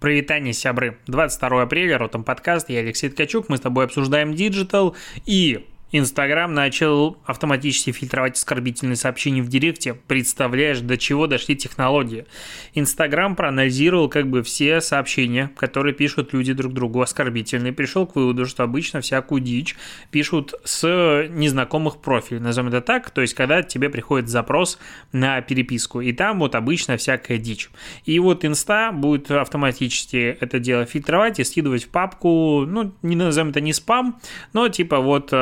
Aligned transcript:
Прывітанне, 0.00 0.52
сябры. 0.52 0.96
22 1.08 1.62
апреля, 1.62 1.98
Ртом 1.98 2.22
подкаст, 2.22 2.70
я 2.70 2.78
Алексей 2.78 3.08
Ткачук, 3.08 3.48
мы 3.48 3.56
с 3.56 3.60
тобой 3.60 3.84
обсуждаем 3.84 4.32
диджитал. 4.32 4.94
И 5.26 5.66
Инстаграм 5.90 6.52
начал 6.52 7.16
автоматически 7.24 7.92
фильтровать 7.92 8.36
оскорбительные 8.36 8.96
сообщения 8.96 9.42
в 9.42 9.48
Директе. 9.48 9.94
Представляешь, 9.94 10.80
до 10.80 10.98
чего 10.98 11.26
дошли 11.26 11.56
технологии. 11.56 12.26
Инстаграм 12.74 13.34
проанализировал 13.34 14.10
как 14.10 14.28
бы 14.28 14.42
все 14.42 14.82
сообщения, 14.82 15.50
которые 15.56 15.94
пишут 15.94 16.34
люди 16.34 16.52
друг 16.52 16.74
другу 16.74 17.00
оскорбительные. 17.00 17.72
Пришел 17.72 18.06
к 18.06 18.16
выводу, 18.16 18.44
что 18.44 18.64
обычно 18.64 19.00
всякую 19.00 19.40
дичь 19.40 19.76
пишут 20.10 20.54
с 20.64 21.26
незнакомых 21.30 22.02
профилей, 22.02 22.40
назовем 22.40 22.68
это 22.68 22.82
так. 22.82 23.10
То 23.10 23.22
есть, 23.22 23.32
когда 23.32 23.62
тебе 23.62 23.88
приходит 23.88 24.28
запрос 24.28 24.78
на 25.12 25.40
переписку, 25.40 26.02
и 26.02 26.12
там 26.12 26.40
вот 26.40 26.54
обычно 26.54 26.98
всякая 26.98 27.38
дичь. 27.38 27.70
И 28.04 28.18
вот 28.18 28.44
Инста 28.44 28.92
будет 28.92 29.30
автоматически 29.30 30.36
это 30.38 30.58
дело 30.58 30.84
фильтровать 30.84 31.40
и 31.40 31.44
скидывать 31.44 31.84
в 31.84 31.88
папку, 31.88 32.66
ну, 32.66 32.92
не 33.00 33.16
назовем 33.16 33.50
это 33.50 33.62
не 33.62 33.72
спам, 33.72 34.20
но 34.52 34.68
типа 34.68 34.98
вот 35.00 35.32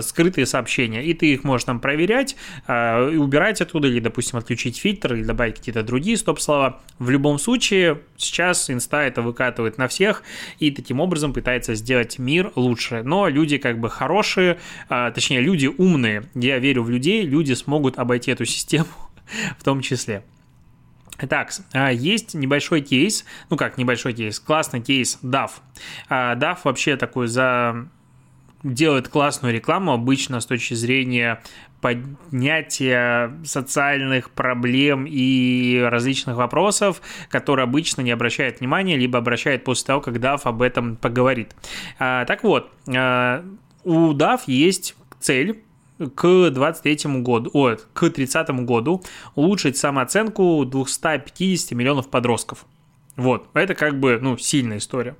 скрытые 0.00 0.46
сообщения, 0.46 1.04
и 1.04 1.14
ты 1.14 1.32
их 1.32 1.44
можешь 1.44 1.64
там 1.64 1.80
проверять 1.80 2.36
э, 2.66 3.12
и 3.12 3.16
убирать 3.16 3.60
оттуда, 3.60 3.88
или, 3.88 4.00
допустим, 4.00 4.38
отключить 4.38 4.78
фильтр, 4.78 5.14
или 5.14 5.22
добавить 5.22 5.56
какие-то 5.56 5.82
другие 5.82 6.16
стоп-слова. 6.16 6.82
В 6.98 7.10
любом 7.10 7.38
случае, 7.38 8.00
сейчас 8.16 8.70
инста 8.70 9.02
это 9.02 9.22
выкатывает 9.22 9.78
на 9.78 9.88
всех, 9.88 10.22
и 10.58 10.70
таким 10.70 11.00
образом 11.00 11.32
пытается 11.32 11.74
сделать 11.74 12.18
мир 12.18 12.52
лучше. 12.54 13.02
Но 13.02 13.28
люди 13.28 13.58
как 13.58 13.78
бы 13.78 13.90
хорошие, 13.90 14.58
э, 14.88 15.12
точнее, 15.14 15.40
люди 15.40 15.66
умные. 15.66 16.24
Я 16.34 16.58
верю 16.58 16.82
в 16.82 16.90
людей, 16.90 17.22
люди 17.22 17.52
смогут 17.52 17.98
обойти 17.98 18.30
эту 18.30 18.44
систему 18.44 18.88
в 19.58 19.64
том 19.64 19.80
числе. 19.80 20.24
Так, 21.28 21.52
а, 21.72 21.92
есть 21.92 22.34
небольшой 22.34 22.80
кейс, 22.80 23.24
ну 23.48 23.56
как 23.56 23.78
небольшой 23.78 24.14
кейс, 24.14 24.40
классный 24.40 24.80
кейс 24.80 25.18
DAF. 25.22 25.52
DAF 26.10 26.58
вообще 26.64 26.96
такой 26.96 27.28
за 27.28 27.88
делает 28.64 29.08
классную 29.08 29.54
рекламу 29.54 29.92
обычно 29.92 30.40
с 30.40 30.46
точки 30.46 30.74
зрения 30.74 31.42
поднятия 31.80 33.38
социальных 33.44 34.30
проблем 34.30 35.04
и 35.06 35.78
различных 35.82 36.36
вопросов, 36.36 37.02
которые 37.28 37.64
обычно 37.64 38.00
не 38.00 38.10
обращает 38.10 38.60
внимания, 38.60 38.96
либо 38.96 39.18
обращает 39.18 39.64
после 39.64 39.86
того, 39.88 40.00
как 40.00 40.16
DAF 40.16 40.40
об 40.44 40.62
этом 40.62 40.96
поговорит. 40.96 41.54
А, 41.98 42.24
так 42.24 42.42
вот, 42.42 42.70
а, 42.88 43.44
у 43.84 44.12
DAF 44.12 44.40
есть 44.46 44.96
цель 45.20 45.62
к 45.98 46.50
23 46.50 47.20
году, 47.20 47.50
о, 47.52 47.76
к 47.92 48.10
30 48.10 48.64
году 48.64 49.02
улучшить 49.34 49.76
самооценку 49.76 50.64
250 50.64 51.72
миллионов 51.72 52.08
подростков. 52.08 52.64
Вот, 53.16 53.46
это 53.52 53.74
как 53.74 54.00
бы, 54.00 54.18
ну, 54.20 54.38
сильная 54.38 54.78
история. 54.78 55.16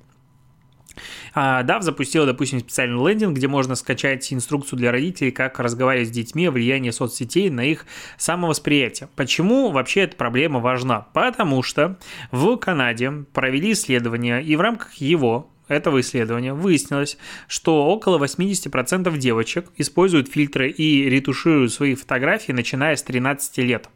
А, 1.33 1.63
DAV 1.63 1.81
запустила, 1.81 2.25
допустим, 2.25 2.59
специальный 2.59 2.97
лендинг, 3.07 3.35
где 3.35 3.47
можно 3.47 3.75
скачать 3.75 4.31
инструкцию 4.31 4.79
для 4.79 4.91
родителей, 4.91 5.31
как 5.31 5.59
разговаривать 5.59 6.09
с 6.09 6.11
детьми 6.11 6.47
о 6.47 6.51
влиянии 6.51 6.91
соцсетей 6.91 7.49
на 7.49 7.65
их 7.65 7.85
самовосприятие. 8.17 9.09
Почему 9.15 9.71
вообще 9.71 10.01
эта 10.01 10.15
проблема 10.15 10.59
важна? 10.59 11.07
Потому 11.13 11.63
что 11.63 11.97
в 12.31 12.55
Канаде 12.57 13.11
провели 13.33 13.73
исследование, 13.73 14.43
и 14.43 14.55
в 14.55 14.61
рамках 14.61 14.93
его 14.95 15.51
этого 15.67 15.99
исследования 16.01 16.53
выяснилось, 16.53 17.17
что 17.47 17.87
около 17.87 18.23
80% 18.23 19.17
девочек 19.17 19.71
используют 19.77 20.29
фильтры 20.29 20.69
и 20.69 21.09
ретушируют 21.09 21.73
свои 21.73 21.95
фотографии, 21.95 22.51
начиная 22.51 22.95
с 22.95 23.03
13 23.03 23.57
лет. 23.59 23.89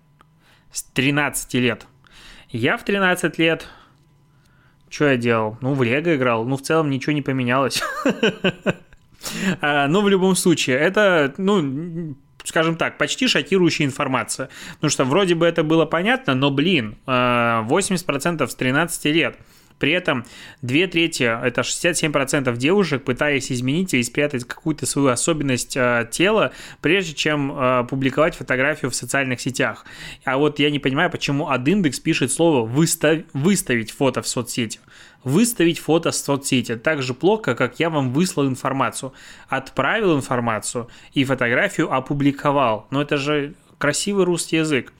С 0.71 0.83
13 0.83 1.53
лет. 1.55 1.85
Я 2.49 2.77
в 2.77 2.83
13 2.83 3.37
лет 3.37 3.67
что 4.89 5.09
я 5.09 5.17
делал? 5.17 5.57
Ну, 5.61 5.73
в 5.73 5.83
Лего 5.83 6.15
играл. 6.15 6.45
Ну, 6.45 6.57
в 6.57 6.61
целом 6.61 6.89
ничего 6.89 7.13
не 7.13 7.21
поменялось. 7.21 7.81
А, 9.59 9.87
но 9.87 9.99
ну, 9.99 10.05
в 10.05 10.09
любом 10.09 10.33
случае, 10.33 10.77
это, 10.77 11.33
ну, 11.37 12.15
скажем 12.45 12.77
так, 12.77 12.97
почти 12.97 13.27
шокирующая 13.27 13.85
информация. 13.85 14.47
Потому 14.75 14.89
что 14.89 15.03
вроде 15.03 15.35
бы 15.35 15.45
это 15.45 15.61
было 15.61 15.85
понятно, 15.85 16.35
но, 16.35 16.51
блин, 16.51 16.97
80% 17.05 18.41
а, 18.41 18.47
с 18.47 18.55
13 18.55 19.05
лет– 19.05 19.35
при 19.79 19.93
этом 19.93 20.25
две 20.61 20.87
трети, 20.87 21.23
это 21.23 21.61
67% 21.61 22.55
девушек, 22.57 23.03
пытаясь 23.03 23.51
изменить 23.51 23.93
или 23.93 24.01
спрятать 24.01 24.43
какую-то 24.43 24.85
свою 24.85 25.07
особенность 25.07 25.75
э, 25.75 26.07
тела, 26.11 26.51
прежде 26.81 27.13
чем 27.13 27.51
э, 27.51 27.85
публиковать 27.89 28.35
фотографию 28.35 28.91
в 28.91 28.95
социальных 28.95 29.39
сетях. 29.39 29.85
А 30.25 30.37
вот 30.37 30.59
я 30.59 30.69
не 30.69 30.79
понимаю, 30.79 31.09
почему 31.09 31.49
Адиндекс 31.49 31.99
пишет 31.99 32.31
слово 32.31 32.65
«выстав... 32.65 33.19
«выставить 33.33 33.91
фото 33.91 34.21
в 34.21 34.27
соцсети». 34.27 34.79
Выставить 35.23 35.79
фото 35.79 36.11
в 36.11 36.15
соцсети 36.15 36.77
так 36.77 37.01
же 37.01 37.13
плохо, 37.13 37.53
как 37.53 37.79
я 37.79 37.89
вам 37.89 38.13
выслал 38.13 38.47
информацию. 38.47 39.11
Отправил 39.49 40.15
информацию 40.15 40.87
и 41.13 41.25
фотографию 41.25 41.93
опубликовал. 41.93 42.87
Но 42.89 43.01
это 43.01 43.17
же 43.17 43.53
красивый 43.77 44.23
русский 44.23 44.57
язык. 44.57 44.93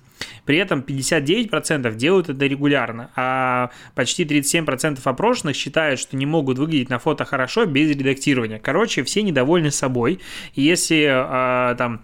При 0.45 0.57
этом 0.57 0.79
59% 0.81 1.95
делают 1.95 2.29
это 2.29 2.45
регулярно, 2.45 3.09
а 3.15 3.69
почти 3.95 4.23
37% 4.23 4.99
опрошенных 5.03 5.55
считают, 5.55 5.99
что 5.99 6.15
не 6.17 6.25
могут 6.25 6.57
выглядеть 6.57 6.89
на 6.89 6.99
фото 6.99 7.25
хорошо 7.25 7.65
без 7.65 7.89
редактирования. 7.89 8.59
Короче, 8.59 9.03
все 9.03 9.23
недовольны 9.23 9.71
собой. 9.71 10.19
И 10.53 10.61
если 10.61 11.07
а, 11.09 11.75
там 11.75 12.01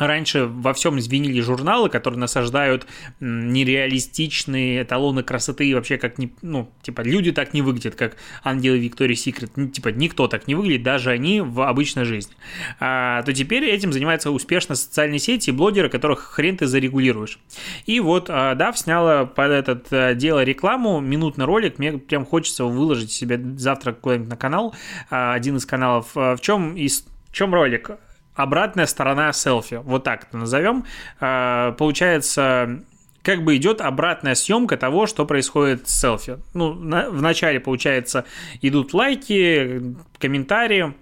Раньше 0.00 0.46
во 0.46 0.72
всем 0.72 0.98
звенили 0.98 1.40
журналы, 1.42 1.90
которые 1.90 2.18
насаждают 2.18 2.86
нереалистичные 3.20 4.82
эталоны 4.82 5.22
красоты 5.22 5.66
и 5.66 5.74
вообще 5.74 5.98
как 5.98 6.16
не, 6.16 6.32
ну, 6.40 6.70
типа, 6.82 7.02
люди 7.02 7.32
так 7.32 7.52
не 7.52 7.60
выглядят, 7.60 7.96
как 7.96 8.16
ангелы 8.42 8.78
Виктории 8.78 9.14
Секрет, 9.14 9.50
типа, 9.72 9.88
никто 9.88 10.26
так 10.26 10.48
не 10.48 10.54
выглядит, 10.54 10.82
даже 10.82 11.10
они 11.10 11.42
в 11.42 11.60
обычной 11.60 12.04
жизни. 12.04 12.34
А, 12.78 13.22
то 13.24 13.34
теперь 13.34 13.64
этим 13.64 13.92
занимаются 13.92 14.30
успешно 14.30 14.74
социальные 14.74 15.18
сети 15.18 15.50
и 15.50 15.52
блогеры, 15.52 15.90
которых 15.90 16.20
хрен 16.20 16.56
ты 16.56 16.66
зарегулируешь. 16.66 17.38
И 17.84 18.00
вот 18.00 18.26
а, 18.30 18.54
Дав 18.54 18.78
сняла 18.78 19.26
под 19.26 19.50
это 19.50 19.82
а, 19.90 20.14
дело 20.14 20.42
рекламу, 20.42 21.00
минутный 21.00 21.44
ролик, 21.44 21.78
мне 21.78 21.98
прям 21.98 22.24
хочется 22.24 22.64
выложить 22.64 23.12
себе 23.12 23.38
завтра 23.58 23.92
куда-нибудь 23.92 24.30
на 24.30 24.36
канал, 24.36 24.74
а, 25.10 25.34
один 25.34 25.58
из 25.58 25.66
каналов. 25.66 26.14
В 26.14 26.38
чем, 26.40 26.74
в 26.74 27.32
чем 27.32 27.54
ролик? 27.54 27.90
Обратная 28.34 28.86
сторона 28.86 29.32
селфи, 29.32 29.80
вот 29.82 30.04
так 30.04 30.24
это 30.24 30.36
назовем. 30.36 30.84
А, 31.20 31.72
получается, 31.72 32.82
как 33.22 33.44
бы 33.44 33.56
идет 33.56 33.80
обратная 33.80 34.34
съемка 34.34 34.76
того, 34.76 35.06
что 35.06 35.26
происходит 35.26 35.88
с 35.88 36.00
селфи. 36.00 36.38
Ну, 36.54 36.74
на, 36.74 37.10
вначале, 37.10 37.60
получается, 37.60 38.24
идут 38.62 38.94
лайки, 38.94 39.96
комментарии, 40.18 40.94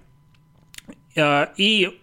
а, 1.17 1.51
и 1.57 1.99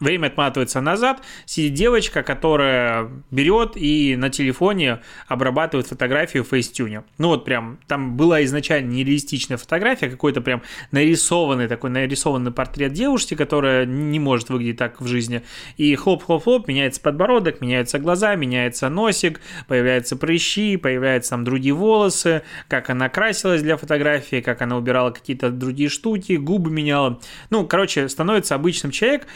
Время 0.00 0.28
отматывается 0.28 0.80
назад, 0.80 1.22
сидит 1.44 1.74
девочка, 1.74 2.22
которая 2.22 3.10
берет 3.32 3.72
и 3.76 4.14
на 4.16 4.30
телефоне 4.30 5.00
обрабатывает 5.26 5.88
фотографию 5.88 6.44
в 6.44 6.48
Facetune. 6.48 7.02
Ну 7.18 7.28
вот 7.28 7.44
прям, 7.44 7.78
там 7.88 8.16
была 8.16 8.44
изначально 8.44 8.90
нереалистичная 8.92 9.56
фотография, 9.56 10.08
какой-то 10.08 10.40
прям 10.40 10.62
нарисованный 10.92 11.66
такой 11.66 11.90
нарисованный 11.90 12.52
портрет 12.52 12.92
девушки, 12.92 13.34
которая 13.34 13.86
не 13.86 14.20
может 14.20 14.50
выглядеть 14.50 14.78
так 14.78 15.00
в 15.00 15.06
жизни. 15.08 15.42
И 15.76 15.94
хлоп-хлоп-хлоп, 15.96 16.68
меняется 16.68 17.00
подбородок, 17.00 17.60
меняются 17.60 17.98
глаза, 17.98 18.36
меняется 18.36 18.88
носик, 18.88 19.40
появляются 19.66 20.16
прыщи, 20.16 20.76
появляются 20.76 21.30
там 21.30 21.42
другие 21.42 21.74
волосы, 21.74 22.42
как 22.68 22.90
она 22.90 23.08
красилась 23.08 23.62
для 23.62 23.76
фотографии, 23.76 24.40
как 24.40 24.62
она 24.62 24.76
убирала 24.76 25.10
какие-то 25.10 25.50
другие 25.50 25.88
штуки, 25.88 26.34
губы 26.34 26.70
меняла. 26.70 27.20
Ну, 27.50 27.66
короче, 27.66 28.08
становится 28.08 28.54
обычным 28.54 28.92
человек, 28.92 29.26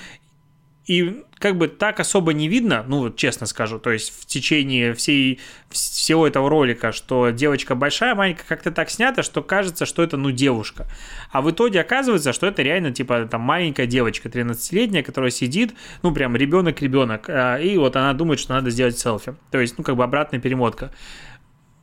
и 0.87 1.23
как 1.39 1.59
бы 1.59 1.69
так 1.69 2.01
особо 2.01 2.33
не 2.33 2.49
видно, 2.49 2.85
ну 2.87 3.01
вот 3.01 3.17
честно 3.17 3.47
скажу, 3.47 3.79
то 3.79 3.91
есть 3.91 4.13
в 4.21 4.27
течение 4.27 4.95
всей, 4.95 5.41
всего 5.71 6.27
этого 6.27 6.49
ролика, 6.49 6.93
что 6.93 7.31
девочка 7.31 7.75
большая, 7.75 8.15
маленькая, 8.15 8.45
как-то 8.47 8.71
так 8.71 8.91
снято, 8.91 9.23
что 9.23 9.43
кажется, 9.43 9.87
что 9.87 10.03
это 10.03 10.17
ну 10.17 10.31
девушка. 10.31 10.87
А 11.31 11.41
в 11.41 11.51
итоге 11.51 11.81
оказывается, 11.81 12.33
что 12.33 12.47
это 12.47 12.63
реально 12.63 12.93
типа 12.93 13.27
там 13.31 13.41
маленькая 13.41 13.87
девочка, 13.87 14.29
13-летняя, 14.29 15.03
которая 15.03 15.31
сидит, 15.31 15.75
ну 16.03 16.13
прям 16.13 16.37
ребенок-ребенок, 16.37 17.29
а, 17.29 17.59
и 17.59 17.77
вот 17.77 17.97
она 17.97 18.13
думает, 18.13 18.41
что 18.41 18.55
надо 18.55 18.71
сделать 18.71 18.99
селфи. 18.99 19.35
То 19.51 19.61
есть, 19.61 19.79
ну 19.79 19.85
как 19.85 19.97
бы 19.97 20.05
обратная 20.05 20.41
перемотка 20.41 20.93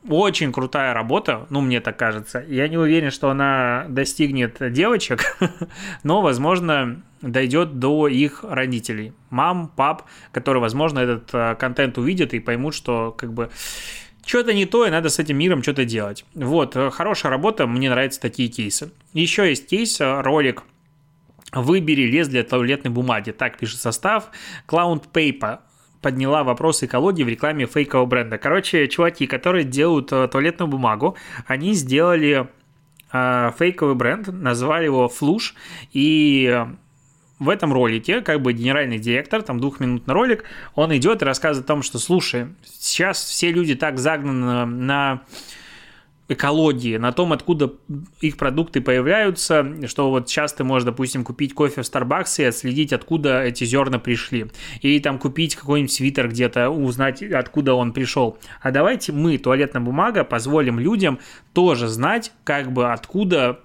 очень 0.08 0.52
крутая 0.52 0.94
работа, 0.94 1.46
ну, 1.50 1.62
мне 1.62 1.82
так 1.82 1.98
кажется. 1.98 2.44
Я 2.48 2.68
не 2.68 2.78
уверен, 2.78 3.12
что 3.12 3.30
она 3.30 3.86
достигнет 3.90 4.58
девочек, 4.72 5.38
но, 6.04 6.22
возможно, 6.22 7.02
дойдет 7.22 7.80
до 7.80 8.08
их 8.08 8.44
родителей. 8.44 9.14
Мам, 9.30 9.68
пап, 9.76 10.04
которые, 10.32 10.62
возможно, 10.62 11.00
этот 11.00 11.30
э, 11.34 11.56
контент 11.56 11.98
увидят 11.98 12.34
и 12.34 12.40
поймут, 12.40 12.76
что, 12.76 13.12
как 13.12 13.34
бы, 13.34 13.50
что-то 14.26 14.54
не 14.54 14.66
то, 14.66 14.86
и 14.86 14.90
надо 14.90 15.10
с 15.10 15.20
этим 15.20 15.38
миром 15.38 15.64
что-то 15.64 15.84
делать. 15.86 16.26
Вот, 16.34 16.76
э, 16.76 16.90
хорошая 16.92 17.32
работа, 17.32 17.68
мне 17.68 17.90
нравятся 17.90 18.22
такие 18.22 18.48
кейсы. 18.48 18.92
Еще 19.14 19.50
есть 19.50 19.68
кейс, 19.68 20.00
э, 20.00 20.22
ролик 20.22 20.64
Выбери 21.52 22.04
лес 22.04 22.28
для 22.28 22.44
туалетной 22.44 22.92
бумаги. 22.92 23.32
Так 23.32 23.58
пишет 23.58 23.80
состав. 23.80 24.30
Cloud 24.68 25.06
Paper 25.12 25.60
подняла 26.02 26.44
вопрос 26.44 26.84
экологии 26.84 27.24
в 27.24 27.30
рекламе 27.30 27.66
фейкового 27.66 28.06
бренда. 28.06 28.38
Короче, 28.38 28.88
чуваки, 28.88 29.28
которые 29.28 29.64
делают 29.66 30.12
э, 30.12 30.28
туалетную 30.28 30.70
бумагу, 30.70 31.18
они 31.46 31.74
сделали 31.74 32.48
э, 33.12 33.52
фейковый 33.58 33.96
бренд, 33.96 34.28
назвали 34.28 34.86
его 34.86 35.08
Флуш, 35.08 35.56
и 35.92 36.66
в 37.40 37.50
этом 37.50 37.74
ролике, 37.74 38.22
как 38.22 38.42
бы 38.42 38.54
генеральный 38.54 39.00
директор, 39.00 39.42
там 39.42 39.60
двухминутный 39.60 40.14
ролик, 40.14 40.44
он 40.76 40.96
идет 40.96 41.22
и 41.22 41.26
рассказывает 41.26 41.66
о 41.66 41.68
том, 41.68 41.84
что, 41.84 41.98
слушай, 41.98 42.48
сейчас 42.64 43.24
все 43.24 43.52
люди 43.52 43.76
так 43.76 43.98
загнаны 43.98 44.66
на 44.66 45.22
экологии, 46.30 46.98
на 46.98 47.12
том, 47.12 47.34
откуда 47.34 47.74
их 48.22 48.38
продукты 48.38 48.82
появляются, 48.82 49.88
что 49.88 50.10
вот 50.12 50.30
сейчас 50.30 50.54
ты 50.54 50.64
можешь, 50.64 50.86
допустим, 50.86 51.24
купить 51.24 51.54
кофе 51.54 51.82
в 51.82 51.86
Starbucks 51.86 52.42
и 52.42 52.44
отследить, 52.46 52.94
откуда 52.94 53.44
эти 53.44 53.64
зерна 53.64 54.00
пришли. 54.00 54.52
Или 54.82 55.00
там 55.00 55.18
купить 55.18 55.56
какой-нибудь 55.56 55.92
свитер 55.92 56.30
где-то, 56.30 56.70
узнать, 56.70 57.24
откуда 57.24 57.74
он 57.74 57.92
пришел. 57.92 58.38
А 58.62 58.72
давайте 58.72 59.12
мы, 59.12 59.38
туалетная 59.40 59.82
бумага, 59.82 60.24
позволим 60.24 60.80
людям 60.80 61.20
тоже 61.54 61.88
знать, 61.88 62.32
как 62.44 62.72
бы 62.72 62.92
откуда 62.92 63.60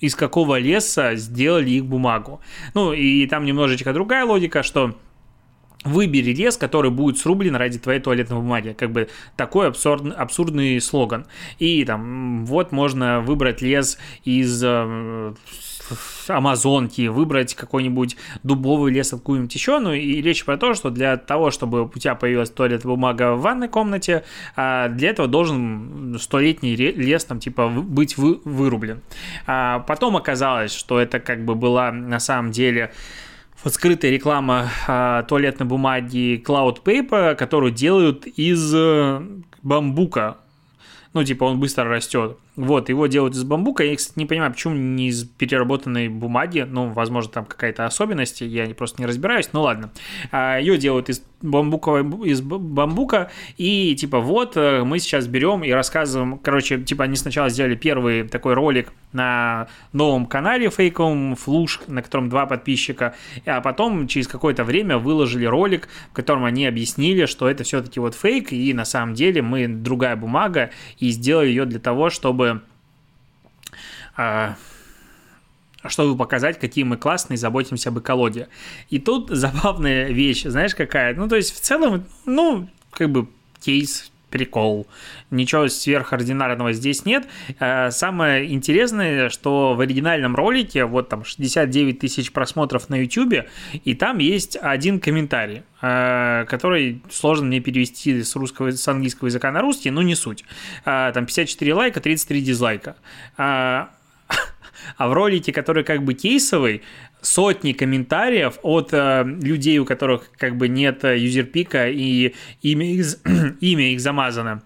из 0.00 0.14
какого 0.14 0.58
леса 0.58 1.14
сделали 1.14 1.70
их 1.70 1.86
бумагу. 1.86 2.40
Ну, 2.74 2.92
и 2.92 3.26
там 3.26 3.44
немножечко 3.44 3.92
другая 3.92 4.24
логика, 4.24 4.62
что 4.62 4.96
Выбери 5.84 6.32
лес, 6.32 6.56
который 6.56 6.90
будет 6.90 7.18
срублен 7.18 7.56
ради 7.56 7.78
твоей 7.78 8.00
туалетной 8.00 8.36
бумаги. 8.36 8.74
Как 8.78 8.92
бы 8.92 9.08
такой 9.36 9.68
абсурд, 9.68 10.14
абсурдный 10.16 10.80
слоган. 10.80 11.26
И 11.58 11.84
там 11.84 12.46
вот 12.46 12.70
можно 12.72 13.20
выбрать 13.20 13.62
лес 13.62 13.98
из 14.24 14.62
э, 14.64 15.34
Амазонки, 16.28 17.08
выбрать 17.08 17.54
какой-нибудь 17.54 18.16
дубовый 18.42 18.92
лес 18.92 19.12
откуда-нибудь 19.12 19.54
еще. 19.54 19.78
Ну 19.78 19.92
и 19.92 20.22
речь 20.22 20.44
про 20.44 20.56
то, 20.56 20.74
что 20.74 20.90
для 20.90 21.16
того, 21.16 21.50
чтобы 21.50 21.84
у 21.84 21.98
тебя 21.98 22.14
появилась 22.14 22.50
туалетная 22.50 22.90
бумага 22.90 23.34
в 23.34 23.40
ванной 23.40 23.68
комнате, 23.68 24.24
а 24.56 24.88
для 24.88 25.10
этого 25.10 25.28
должен 25.28 26.16
столетний 26.20 26.76
лес 26.76 27.24
там 27.24 27.40
типа 27.40 27.68
быть 27.68 28.16
вы, 28.16 28.40
вырублен. 28.44 29.00
А 29.46 29.80
потом 29.80 30.16
оказалось, 30.16 30.72
что 30.72 31.00
это 31.00 31.20
как 31.20 31.44
бы 31.44 31.54
была 31.54 31.90
на 31.92 32.20
самом 32.20 32.52
деле 32.52 32.92
скрытая 33.70 34.10
реклама 34.10 34.70
а, 34.86 35.22
туалетной 35.24 35.66
бумаги 35.66 36.42
Cloud 36.44 36.82
Paper, 36.82 37.34
которую 37.34 37.72
делают 37.72 38.26
из 38.26 38.72
э, 38.74 39.22
бамбука. 39.62 40.36
Ну, 41.12 41.24
типа, 41.24 41.44
он 41.44 41.60
быстро 41.60 41.84
растет. 41.84 42.38
Вот, 42.54 42.90
его 42.90 43.06
делают 43.06 43.34
из 43.34 43.44
бамбука. 43.44 43.82
Я, 43.82 43.96
кстати, 43.96 44.18
не 44.18 44.26
понимаю, 44.26 44.52
почему 44.52 44.74
не 44.74 45.08
из 45.08 45.24
переработанной 45.24 46.08
бумаги. 46.08 46.66
Ну, 46.68 46.88
возможно, 46.88 47.32
там 47.32 47.44
какая-то 47.46 47.86
особенность, 47.86 48.42
я 48.42 48.66
просто 48.74 49.00
не 49.00 49.06
разбираюсь. 49.06 49.48
Ну, 49.54 49.62
ладно. 49.62 49.90
А, 50.30 50.58
Ее 50.58 50.76
делают 50.76 51.08
из 51.08 51.22
бамбуковой, 51.40 52.28
из 52.28 52.42
бамбука. 52.42 53.30
И, 53.56 53.96
типа, 53.96 54.20
вот, 54.20 54.56
э, 54.56 54.84
мы 54.84 54.98
сейчас 54.98 55.26
берем 55.26 55.64
и 55.64 55.70
рассказываем. 55.70 56.38
Короче, 56.38 56.78
типа, 56.78 57.04
они 57.04 57.16
сначала 57.16 57.48
сделали 57.48 57.74
первый 57.74 58.28
такой 58.28 58.52
ролик 58.52 58.92
на 59.12 59.68
новом 59.92 60.26
канале 60.26 60.70
фейковом 60.70 61.36
Флуш, 61.36 61.80
на 61.86 62.02
котором 62.02 62.28
два 62.28 62.46
подписчика. 62.46 63.14
А 63.46 63.60
потом, 63.60 64.06
через 64.08 64.28
какое-то 64.28 64.64
время, 64.64 64.98
выложили 64.98 65.46
ролик, 65.46 65.88
в 66.10 66.14
котором 66.14 66.44
они 66.44 66.66
объяснили, 66.66 67.26
что 67.26 67.48
это 67.48 67.64
все-таки 67.64 67.98
вот 67.98 68.14
фейк. 68.14 68.52
И, 68.52 68.72
на 68.74 68.84
самом 68.84 69.14
деле, 69.14 69.42
мы 69.42 69.68
другая 69.68 70.16
бумага. 70.16 70.70
И 70.98 71.10
сделали 71.10 71.48
ее 71.48 71.64
для 71.64 71.80
того, 71.80 72.10
чтобы 72.10 72.41
чтобы 72.46 72.62
а, 74.16 74.56
чтобы 75.86 76.16
показать, 76.16 76.58
какие 76.60 76.84
мы 76.84 76.96
классные, 76.96 77.36
заботимся 77.36 77.88
об 77.88 77.98
экологии. 77.98 78.48
И 78.90 78.98
тут 78.98 79.30
забавная 79.34 80.10
вещь, 80.10 80.44
знаешь, 80.44 80.74
какая? 80.74 81.14
Ну, 81.14 81.28
то 81.28 81.36
есть, 81.36 81.54
в 81.54 81.60
целом, 81.60 82.04
ну, 82.24 82.68
как 82.92 83.10
бы 83.10 83.28
кейс 83.60 84.10
прикол. 84.32 84.88
Ничего 85.30 85.68
сверхординарного 85.68 86.72
здесь 86.72 87.04
нет. 87.04 87.28
Э, 87.60 87.90
самое 87.90 88.52
интересное, 88.52 89.28
что 89.28 89.74
в 89.74 89.80
оригинальном 89.80 90.34
ролике, 90.34 90.86
вот 90.86 91.08
там 91.08 91.24
69 91.24 92.00
тысяч 92.00 92.32
просмотров 92.32 92.88
на 92.88 92.96
YouTube, 92.96 93.46
и 93.84 93.94
там 93.94 94.18
есть 94.18 94.56
один 94.60 94.98
комментарий, 94.98 95.62
э, 95.82 96.46
который 96.48 97.02
сложно 97.10 97.46
мне 97.46 97.60
перевести 97.60 98.24
с 98.24 98.34
русского, 98.34 98.72
с 98.72 98.88
английского 98.88 99.28
языка 99.28 99.52
на 99.52 99.60
русский, 99.60 99.90
но 99.90 100.02
не 100.02 100.16
суть. 100.16 100.44
Э, 100.84 101.12
там 101.14 101.26
54 101.26 101.74
лайка, 101.74 102.00
33 102.00 102.42
дизлайка. 102.42 102.96
А 104.96 105.08
в 105.08 105.12
ролике, 105.12 105.52
который 105.52 105.84
как 105.84 106.02
бы 106.02 106.12
кейсовый, 106.14 106.82
сотни 107.22 107.72
комментариев 107.72 108.58
от 108.62 108.92
э, 108.92 109.24
людей, 109.24 109.78
у 109.78 109.86
которых 109.86 110.30
как 110.36 110.56
бы 110.56 110.68
нет 110.68 111.04
э, 111.04 111.18
юзерпика 111.18 111.88
и 111.88 112.34
имя 112.60 112.92
их, 112.92 113.06
имя 113.60 113.92
их 113.92 114.00
замазано 114.00 114.62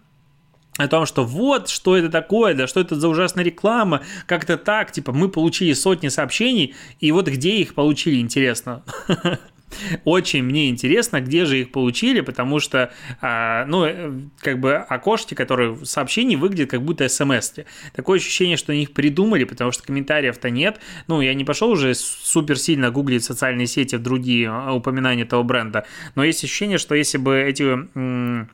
о 0.76 0.88
том, 0.88 1.06
что 1.06 1.25
вот, 1.25 1.69
что 1.69 1.97
это 1.97 2.08
такое, 2.08 2.55
да 2.55 2.67
что 2.67 2.81
это 2.81 2.97
за 2.97 3.08
ужасная 3.08 3.44
реклама, 3.44 4.03
как-то 4.26 4.56
так, 4.56 4.93
типа, 4.93 5.12
мы 5.12 5.29
получили 5.29 5.73
сотни 5.73 6.08
сообщений, 6.08 6.75
и 7.00 7.12
вот 7.12 7.29
где 7.29 7.56
их 7.56 7.75
получили, 7.75 8.20
интересно. 8.20 8.82
Очень 10.04 10.44
мне 10.44 10.68
интересно, 10.68 11.20
где 11.20 11.44
же 11.44 11.60
их 11.60 11.72
получили, 11.72 12.20
потому 12.20 12.60
что, 12.60 12.92
а, 13.20 13.64
ну, 13.66 13.84
э, 13.84 14.12
как 14.40 14.60
бы 14.60 14.74
окошки, 14.74 15.34
которые 15.34 15.70
в 15.70 15.84
сообщении 15.84 16.36
выглядят 16.36 16.70
как 16.70 16.82
будто 16.82 17.08
смс. 17.08 17.52
-ки. 17.52 17.66
Такое 17.92 18.18
ощущение, 18.18 18.56
что 18.56 18.72
они 18.72 18.82
их 18.82 18.92
придумали, 18.92 19.44
потому 19.44 19.72
что 19.72 19.82
комментариев-то 19.82 20.50
нет. 20.50 20.80
Ну, 21.08 21.20
я 21.20 21.34
не 21.34 21.44
пошел 21.44 21.70
уже 21.70 21.94
супер 21.94 22.58
сильно 22.58 22.90
гуглить 22.90 23.24
социальные 23.24 23.66
сети 23.66 23.96
в 23.96 24.02
другие 24.02 24.48
а, 24.48 24.72
упоминания 24.72 25.22
этого 25.22 25.42
бренда, 25.42 25.86
но 26.14 26.24
есть 26.24 26.44
ощущение, 26.44 26.78
что 26.78 26.94
если 26.94 27.18
бы 27.18 27.36
эти 27.36 28.46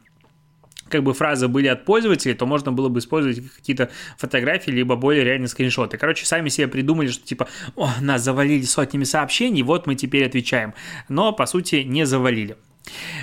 как 0.92 1.02
бы 1.02 1.14
фразы 1.14 1.48
были 1.48 1.66
от 1.66 1.84
пользователей, 1.84 2.34
то 2.34 2.46
можно 2.46 2.70
было 2.70 2.88
бы 2.88 3.00
использовать 3.00 3.42
какие-то 3.56 3.90
фотографии, 4.18 4.70
либо 4.70 4.94
более 4.94 5.24
реальные 5.24 5.48
скриншоты. 5.48 5.96
Короче, 5.96 6.26
сами 6.26 6.50
себе 6.50 6.68
придумали, 6.68 7.08
что 7.08 7.26
типа, 7.26 7.48
о, 7.74 7.90
нас 8.00 8.22
завалили 8.22 8.62
сотнями 8.62 9.04
сообщений, 9.04 9.62
вот 9.62 9.86
мы 9.86 9.96
теперь 9.96 10.26
отвечаем. 10.26 10.74
Но, 11.08 11.32
по 11.32 11.46
сути, 11.46 11.76
не 11.76 12.04
завалили. 12.04 12.56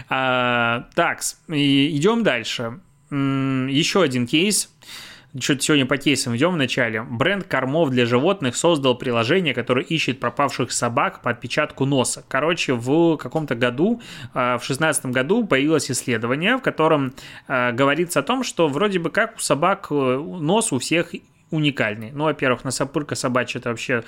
А, 0.10 0.90
так, 0.96 1.22
идем 1.48 2.24
дальше. 2.24 2.80
Еще 3.12 4.02
один 4.02 4.28
кейс 4.28 4.70
что-то 5.38 5.62
сегодня 5.62 5.86
по 5.86 5.98
кейсам 5.98 6.36
идем 6.36 6.54
вначале. 6.54 7.04
Бренд 7.04 7.46
кормов 7.46 7.92
для 7.92 8.06
животных 8.06 8.56
создал 8.56 8.96
приложение, 8.96 9.54
которое 9.54 9.86
ищет 9.86 10.20
пропавших 10.20 10.72
собак 10.72 11.22
по 11.22 11.30
отпечатку 11.30 11.86
носа. 11.86 12.24
Короче, 12.28 12.74
в 12.74 13.18
каком-то 13.18 13.54
году, 13.54 14.02
а, 14.34 14.58
в 14.58 14.64
шестнадцатом 14.64 15.12
году 15.12 15.46
появилось 15.46 15.92
исследование, 15.92 16.58
в 16.58 16.62
котором 16.62 17.14
а, 17.48 17.72
говорится 17.72 18.22
о 18.22 18.24
том, 18.24 18.44
что 18.44 18.68
вроде 18.68 18.98
бы 18.98 19.12
как 19.12 19.36
у 19.38 19.40
собак 19.40 19.88
э, 19.92 19.94
нос 19.94 20.72
у 20.72 20.80
всех 20.80 21.14
уникальный. 21.52 22.12
Ну, 22.12 22.26
во-первых, 22.26 22.64
носопырка 22.64 23.16
собачья 23.16 23.60
это 23.60 23.70
вообще, 23.70 24.04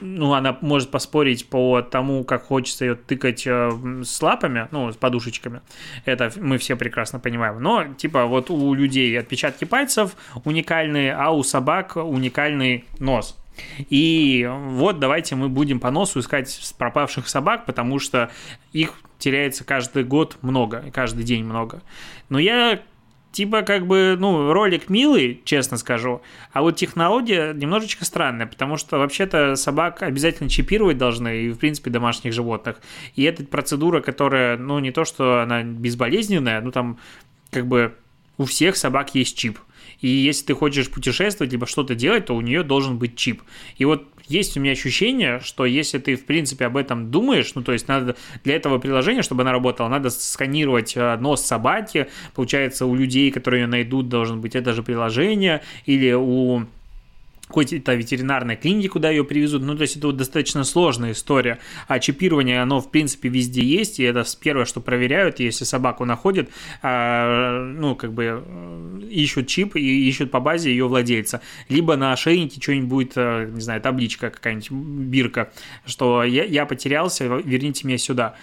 ну, 0.00 0.34
она 0.34 0.56
может 0.60 0.90
поспорить 0.90 1.48
по 1.48 1.82
тому, 1.82 2.24
как 2.24 2.44
хочется 2.44 2.84
ее 2.84 2.94
тыкать 2.94 3.46
э, 3.46 4.02
с 4.04 4.22
лапами, 4.22 4.68
ну, 4.70 4.92
с 4.92 4.96
подушечками. 4.96 5.62
Это 6.04 6.30
мы 6.36 6.58
все 6.58 6.76
прекрасно 6.76 7.18
понимаем. 7.18 7.62
Но, 7.62 7.94
типа, 7.94 8.26
вот 8.26 8.50
у 8.50 8.74
людей 8.74 9.18
отпечатки 9.18 9.64
пальцев 9.64 10.16
уникальные, 10.44 11.14
а 11.14 11.30
у 11.30 11.42
собак 11.42 11.96
уникальный 11.96 12.84
нос. 12.98 13.38
И 13.90 14.48
вот 14.50 14.98
давайте 14.98 15.34
мы 15.34 15.48
будем 15.48 15.80
по 15.80 15.90
носу 15.90 16.20
искать 16.20 16.74
пропавших 16.78 17.28
собак, 17.28 17.66
потому 17.66 17.98
что 17.98 18.30
их 18.72 18.94
теряется 19.18 19.64
каждый 19.64 20.04
год 20.04 20.38
много, 20.42 20.84
каждый 20.92 21.24
день 21.24 21.44
много. 21.44 21.82
Но 22.28 22.38
я 22.38 22.80
типа 23.32 23.62
как 23.62 23.86
бы, 23.86 24.16
ну, 24.18 24.52
ролик 24.52 24.88
милый, 24.88 25.40
честно 25.44 25.76
скажу, 25.78 26.22
а 26.52 26.62
вот 26.62 26.76
технология 26.76 27.52
немножечко 27.52 28.04
странная, 28.04 28.46
потому 28.46 28.76
что 28.76 28.98
вообще-то 28.98 29.56
собак 29.56 30.02
обязательно 30.02 30.48
чипировать 30.48 30.98
должны, 30.98 31.44
и, 31.44 31.50
в 31.50 31.58
принципе, 31.58 31.90
домашних 31.90 32.32
животных. 32.32 32.80
И 33.16 33.22
эта 33.22 33.44
процедура, 33.44 34.00
которая, 34.00 34.56
ну, 34.56 34.78
не 34.78 34.92
то, 34.92 35.04
что 35.04 35.40
она 35.40 35.62
безболезненная, 35.62 36.60
ну, 36.60 36.70
там, 36.70 36.98
как 37.50 37.66
бы 37.66 37.94
у 38.38 38.44
всех 38.44 38.76
собак 38.76 39.14
есть 39.14 39.36
чип. 39.36 39.58
И 40.00 40.08
если 40.08 40.46
ты 40.46 40.54
хочешь 40.54 40.90
путешествовать, 40.90 41.52
либо 41.52 41.66
что-то 41.66 41.94
делать, 41.94 42.26
то 42.26 42.34
у 42.34 42.40
нее 42.40 42.62
должен 42.64 42.98
быть 42.98 43.16
чип. 43.16 43.42
И 43.76 43.84
вот 43.84 44.08
есть 44.28 44.56
у 44.56 44.60
меня 44.60 44.72
ощущение, 44.72 45.40
что 45.40 45.64
если 45.64 45.98
ты, 45.98 46.16
в 46.16 46.24
принципе, 46.24 46.66
об 46.66 46.76
этом 46.76 47.10
думаешь, 47.10 47.54
ну, 47.54 47.62
то 47.62 47.72
есть 47.72 47.88
надо 47.88 48.16
для 48.44 48.56
этого 48.56 48.78
приложения, 48.78 49.22
чтобы 49.22 49.42
она 49.42 49.52
работала, 49.52 49.88
надо 49.88 50.10
сканировать 50.10 50.96
э, 50.96 51.16
нос 51.16 51.42
собаки, 51.42 52.08
получается, 52.34 52.86
у 52.86 52.94
людей, 52.94 53.30
которые 53.30 53.62
ее 53.62 53.66
найдут, 53.66 54.08
должен 54.08 54.40
быть 54.40 54.54
это 54.54 54.72
же 54.72 54.82
приложение, 54.82 55.62
или 55.86 56.12
у 56.12 56.64
какой-то 57.52 57.94
ветеринарной 57.94 58.56
клинике, 58.56 58.88
куда 58.88 59.10
ее 59.10 59.24
привезут. 59.24 59.62
Ну, 59.62 59.76
то 59.76 59.82
есть 59.82 59.96
это 59.96 60.06
вот 60.06 60.16
достаточно 60.16 60.64
сложная 60.64 61.12
история. 61.12 61.58
А 61.86 61.98
чипирование, 61.98 62.62
оно, 62.62 62.80
в 62.80 62.90
принципе, 62.90 63.28
везде 63.28 63.62
есть, 63.62 64.00
и 64.00 64.04
это 64.04 64.24
первое, 64.40 64.64
что 64.64 64.80
проверяют, 64.80 65.38
если 65.38 65.64
собаку 65.64 66.06
находят, 66.06 66.48
а, 66.82 67.62
ну, 67.62 67.94
как 67.94 68.14
бы 68.14 68.42
э, 68.44 69.00
ищут 69.10 69.48
чип 69.48 69.76
и 69.76 70.08
ищут 70.08 70.30
по 70.30 70.40
базе 70.40 70.70
ее 70.70 70.88
владельца. 70.88 71.42
Либо 71.68 71.96
на 71.96 72.12
ошейнике 72.12 72.60
что-нибудь 72.60 72.88
будет, 72.88 73.12
э, 73.16 73.50
не 73.52 73.60
знаю, 73.60 73.82
табличка 73.82 74.30
какая-нибудь, 74.30 74.70
бирка, 74.70 75.52
что 75.84 76.24
я, 76.24 76.44
я 76.44 76.64
потерялся, 76.64 77.26
верните 77.26 77.86
меня 77.86 77.98
сюда. 77.98 78.34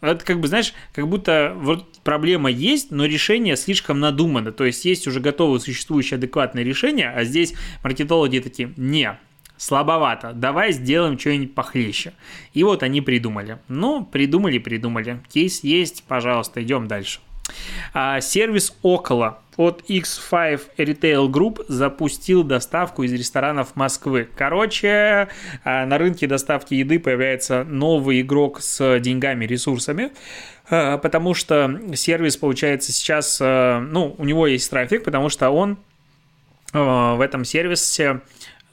Это 0.00 0.24
как 0.24 0.40
бы, 0.40 0.48
знаешь, 0.48 0.72
как 0.94 1.08
будто 1.08 1.54
вот 1.56 1.89
проблема 2.04 2.50
есть, 2.50 2.90
но 2.90 3.04
решение 3.04 3.56
слишком 3.56 4.00
надумано. 4.00 4.52
То 4.52 4.64
есть 4.64 4.84
есть 4.84 5.06
уже 5.06 5.20
готовое 5.20 5.58
существующее 5.58 6.16
адекватное 6.16 6.62
решение, 6.62 7.10
а 7.10 7.24
здесь 7.24 7.54
маркетологи 7.82 8.38
такие, 8.38 8.72
не, 8.76 9.18
слабовато, 9.56 10.32
давай 10.32 10.72
сделаем 10.72 11.18
что-нибудь 11.18 11.54
похлеще. 11.54 12.12
И 12.54 12.64
вот 12.64 12.82
они 12.82 13.00
придумали. 13.00 13.58
Ну, 13.68 14.04
придумали, 14.04 14.58
придумали. 14.58 15.20
Кейс 15.28 15.62
есть, 15.62 16.04
пожалуйста, 16.08 16.62
идем 16.62 16.88
дальше. 16.88 17.20
А, 17.92 18.20
сервис 18.20 18.76
Около 18.82 19.38
от 19.56 19.82
X5 19.88 20.60
Retail 20.78 21.28
Group 21.28 21.64
запустил 21.68 22.42
доставку 22.42 23.02
из 23.02 23.12
ресторанов 23.12 23.76
Москвы. 23.76 24.28
Короче, 24.36 25.28
а, 25.64 25.86
на 25.86 25.98
рынке 25.98 26.26
доставки 26.26 26.74
еды 26.74 26.98
появляется 26.98 27.64
новый 27.64 28.22
игрок 28.22 28.60
с 28.60 28.98
деньгами, 29.00 29.44
ресурсами 29.44 30.12
а, 30.70 30.98
потому 30.98 31.34
что 31.34 31.80
сервис, 31.94 32.36
получается, 32.36 32.92
сейчас, 32.92 33.40
ну, 33.40 34.14
у 34.16 34.24
него 34.24 34.46
есть 34.46 34.70
трафик, 34.70 35.04
потому 35.04 35.28
что 35.28 35.50
он 35.50 35.78
в 36.72 37.20
этом 37.20 37.44
сервисе 37.44 38.20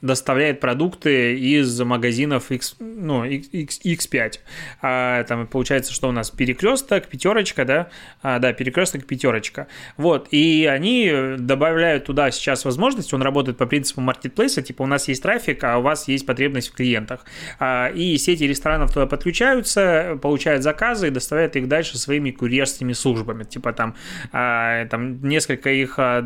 доставляет 0.00 0.60
продукты 0.60 1.38
из 1.38 1.80
магазинов 1.80 2.50
X, 2.50 2.76
ну, 2.78 3.24
X, 3.24 3.80
X5. 3.84 4.38
А, 4.82 5.24
там 5.24 5.46
получается, 5.46 5.92
что 5.92 6.08
у 6.08 6.12
нас 6.12 6.30
перекресток, 6.30 7.06
пятерочка, 7.06 7.64
да? 7.64 7.88
А, 8.22 8.38
да, 8.38 8.52
перекресток, 8.52 9.06
пятерочка. 9.06 9.66
Вот, 9.96 10.28
и 10.30 10.68
они 10.70 11.36
добавляют 11.38 12.04
туда 12.04 12.30
сейчас 12.30 12.64
возможность, 12.64 13.12
он 13.12 13.22
работает 13.22 13.58
по 13.58 13.66
принципу 13.66 14.00
маркетплейса, 14.00 14.62
типа 14.62 14.82
у 14.82 14.86
нас 14.86 15.08
есть 15.08 15.22
трафик, 15.22 15.64
а 15.64 15.78
у 15.78 15.82
вас 15.82 16.08
есть 16.08 16.26
потребность 16.26 16.68
в 16.68 16.74
клиентах. 16.74 17.24
А, 17.58 17.88
и 17.88 18.16
сети 18.18 18.46
ресторанов 18.46 18.92
туда 18.92 19.06
подключаются, 19.06 20.18
получают 20.22 20.62
заказы 20.62 21.08
и 21.08 21.10
доставляют 21.10 21.56
их 21.56 21.68
дальше 21.68 21.98
своими 21.98 22.30
курьерскими 22.30 22.92
службами. 22.92 23.44
Типа 23.44 23.72
там, 23.72 23.96
а, 24.32 24.86
там 24.86 25.22
несколько 25.22 25.70
их 25.70 25.98
а, 25.98 26.24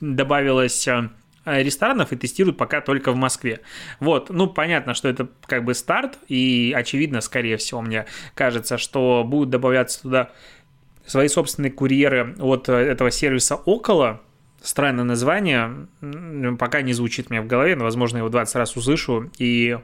добавилось 0.00 0.86
а, 0.88 1.10
ресторанов 1.46 2.12
и 2.12 2.16
тестируют 2.16 2.58
пока 2.58 2.80
только 2.80 3.12
в 3.12 3.16
Москве. 3.16 3.60
Вот, 4.00 4.30
ну, 4.30 4.46
понятно, 4.48 4.94
что 4.94 5.08
это 5.08 5.28
как 5.46 5.64
бы 5.64 5.74
старт, 5.74 6.18
и 6.28 6.74
очевидно, 6.76 7.20
скорее 7.20 7.56
всего, 7.56 7.80
мне 7.80 8.06
кажется, 8.34 8.76
что 8.76 9.24
будут 9.26 9.50
добавляться 9.50 10.02
туда 10.02 10.30
свои 11.06 11.28
собственные 11.28 11.70
курьеры 11.70 12.34
от 12.38 12.68
э, 12.68 12.74
этого 12.74 13.10
сервиса 13.10 13.54
около, 13.54 14.20
странное 14.60 15.04
название, 15.04 15.86
пока 16.58 16.82
не 16.82 16.92
звучит 16.92 17.30
меня 17.30 17.42
в 17.42 17.46
голове, 17.46 17.76
но, 17.76 17.84
возможно, 17.84 18.18
его 18.18 18.28
20 18.28 18.56
раз 18.56 18.76
услышу, 18.76 19.30
и 19.38 19.78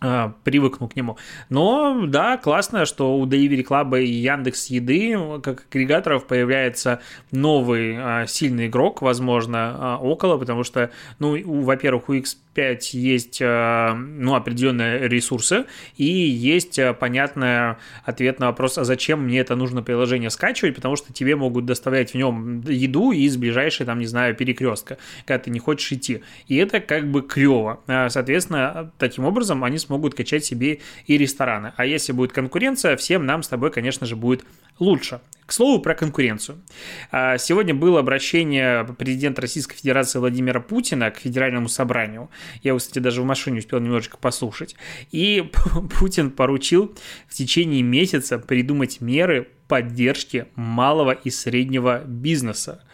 привыкну 0.00 0.88
к 0.88 0.96
нему. 0.96 1.16
Но 1.48 2.06
да, 2.06 2.36
классно, 2.36 2.86
что 2.86 3.16
у 3.18 3.26
Delivery 3.26 3.66
Club 3.66 4.00
и 4.00 4.06
Яндекс 4.06 4.66
Еды 4.66 5.16
как 5.42 5.66
агрегаторов 5.70 6.26
появляется 6.26 7.00
новый 7.32 7.96
а, 7.98 8.26
сильный 8.26 8.66
игрок, 8.68 9.02
возможно, 9.02 9.76
а, 9.78 9.98
около, 9.98 10.38
потому 10.38 10.64
что, 10.64 10.90
ну, 11.18 11.36
во-первых, 11.62 12.08
у 12.08 12.12
X 12.14 12.38
5 12.58 12.94
есть 12.94 13.38
э, 13.40 13.92
ну, 13.94 14.34
определенные 14.34 15.06
ресурсы 15.06 15.66
и 15.96 16.04
есть 16.04 16.76
э, 16.80 16.92
понятный 16.92 17.76
ответ 18.04 18.40
на 18.40 18.46
вопрос, 18.46 18.78
а 18.78 18.84
зачем 18.84 19.22
мне 19.22 19.38
это 19.38 19.54
нужно 19.54 19.80
приложение 19.80 20.28
скачивать, 20.28 20.74
потому 20.74 20.96
что 20.96 21.12
тебе 21.12 21.36
могут 21.36 21.66
доставлять 21.66 22.10
в 22.10 22.14
нем 22.16 22.62
еду 22.62 23.12
из 23.12 23.36
ближайшей, 23.36 23.86
там, 23.86 24.00
не 24.00 24.06
знаю, 24.06 24.34
перекрестка, 24.34 24.98
когда 25.24 25.38
ты 25.44 25.50
не 25.50 25.60
хочешь 25.60 25.92
идти. 25.92 26.22
И 26.48 26.56
это 26.56 26.80
как 26.80 27.08
бы 27.08 27.22
клево. 27.22 27.78
Э, 27.86 28.08
соответственно, 28.08 28.90
таким 28.98 29.24
образом 29.24 29.62
они 29.62 29.78
смогут 29.78 30.16
качать 30.16 30.44
себе 30.44 30.80
и 31.06 31.16
рестораны. 31.16 31.74
А 31.76 31.86
если 31.86 32.10
будет 32.10 32.32
конкуренция, 32.32 32.96
всем 32.96 33.24
нам 33.24 33.44
с 33.44 33.48
тобой, 33.48 33.70
конечно 33.70 34.04
же, 34.04 34.16
будет 34.16 34.44
лучше. 34.80 35.20
К 35.48 35.52
слову 35.52 35.80
про 35.80 35.94
конкуренцию. 35.94 36.62
А, 37.10 37.38
сегодня 37.38 37.72
было 37.72 38.00
обращение 38.00 38.84
президента 38.84 39.40
Российской 39.40 39.76
Федерации 39.76 40.18
Владимира 40.18 40.60
Путина 40.60 41.10
к 41.10 41.16
Федеральному 41.16 41.68
собранию. 41.68 42.28
Я, 42.62 42.76
кстати, 42.76 42.98
даже 42.98 43.22
в 43.22 43.24
машине 43.24 43.60
успел 43.60 43.80
немножечко 43.80 44.18
послушать. 44.18 44.76
И 45.10 45.50
Путин 45.98 46.32
поручил 46.32 46.94
в 47.28 47.34
течение 47.34 47.82
месяца 47.82 48.38
придумать 48.38 49.00
меры 49.00 49.48
поддержки 49.68 50.48
малого 50.54 51.12
и 51.12 51.30
среднего 51.30 52.02
бизнеса. 52.04 52.84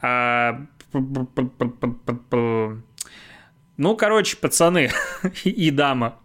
А, 0.00 0.64
ну, 3.76 3.96
короче, 3.98 4.38
пацаны 4.38 4.90
и 5.44 5.70
дама, 5.70 6.18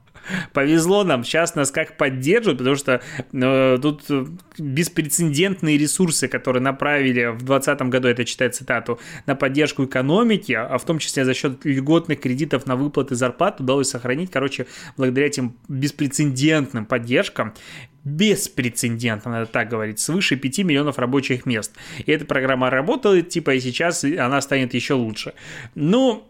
повезло 0.53 1.03
нам, 1.03 1.23
сейчас 1.23 1.55
нас 1.55 1.71
как 1.71 1.97
поддержат, 1.97 2.57
потому 2.57 2.75
что 2.75 3.01
э, 3.31 3.79
тут 3.81 4.03
беспрецедентные 4.57 5.77
ресурсы, 5.77 6.27
которые 6.27 6.61
направили 6.61 7.25
в 7.27 7.43
2020 7.43 7.81
году, 7.89 8.07
это 8.07 8.25
читать 8.25 8.55
цитату, 8.55 8.99
на 9.25 9.35
поддержку 9.35 9.85
экономики, 9.85 10.53
а 10.53 10.77
в 10.77 10.85
том 10.85 10.99
числе 10.99 11.25
за 11.25 11.33
счет 11.33 11.65
льготных 11.65 12.19
кредитов 12.19 12.65
на 12.65 12.75
выплаты 12.75 13.15
зарплат 13.15 13.59
удалось 13.59 13.89
сохранить, 13.89 14.31
короче, 14.31 14.67
благодаря 14.97 15.27
этим 15.27 15.55
беспрецедентным 15.67 16.85
поддержкам, 16.85 17.53
беспрецедентно, 18.03 19.31
надо 19.31 19.45
так 19.45 19.69
говорить, 19.69 19.99
свыше 19.99 20.35
5 20.35 20.59
миллионов 20.59 20.99
рабочих 20.99 21.45
мест. 21.45 21.73
И 22.05 22.11
эта 22.11 22.25
программа 22.25 22.69
работает, 22.69 23.29
типа, 23.29 23.55
и 23.55 23.59
сейчас 23.59 24.03
она 24.03 24.41
станет 24.41 24.73
еще 24.73 24.95
лучше. 24.95 25.33
Ну, 25.75 26.27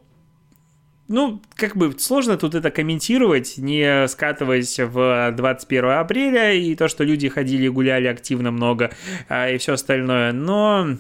ну, 1.09 1.41
как 1.55 1.75
бы 1.75 1.93
сложно 1.99 2.37
тут 2.37 2.55
это 2.55 2.71
комментировать, 2.71 3.57
не 3.57 4.07
скатываясь 4.07 4.79
в 4.79 5.33
21 5.35 5.85
апреля 5.85 6.53
и 6.53 6.75
то, 6.75 6.87
что 6.87 7.03
люди 7.03 7.27
ходили 7.27 7.67
гуляли 7.67 8.07
активно 8.07 8.51
много 8.51 8.91
а, 9.27 9.49
и 9.49 9.57
все 9.57 9.73
остальное. 9.73 10.31
Но, 10.31 10.97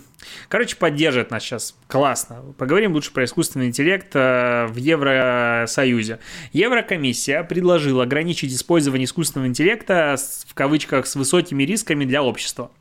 короче, 0.49 0.75
поддержит 0.75 1.31
нас 1.31 1.43
сейчас. 1.43 1.75
Классно. 1.87 2.41
Поговорим 2.57 2.91
лучше 2.93 3.13
про 3.13 3.23
искусственный 3.23 3.67
интеллект 3.67 4.11
а, 4.13 4.67
в 4.67 4.75
Евросоюзе. 4.75 6.19
Еврокомиссия 6.51 7.41
предложила 7.43 8.03
ограничить 8.03 8.53
использование 8.53 9.05
искусственного 9.05 9.47
интеллекта 9.47 10.17
в 10.47 10.53
кавычках 10.53 11.07
с 11.07 11.15
высокими 11.15 11.63
рисками 11.63 12.03
для 12.03 12.23
общества. 12.23 12.71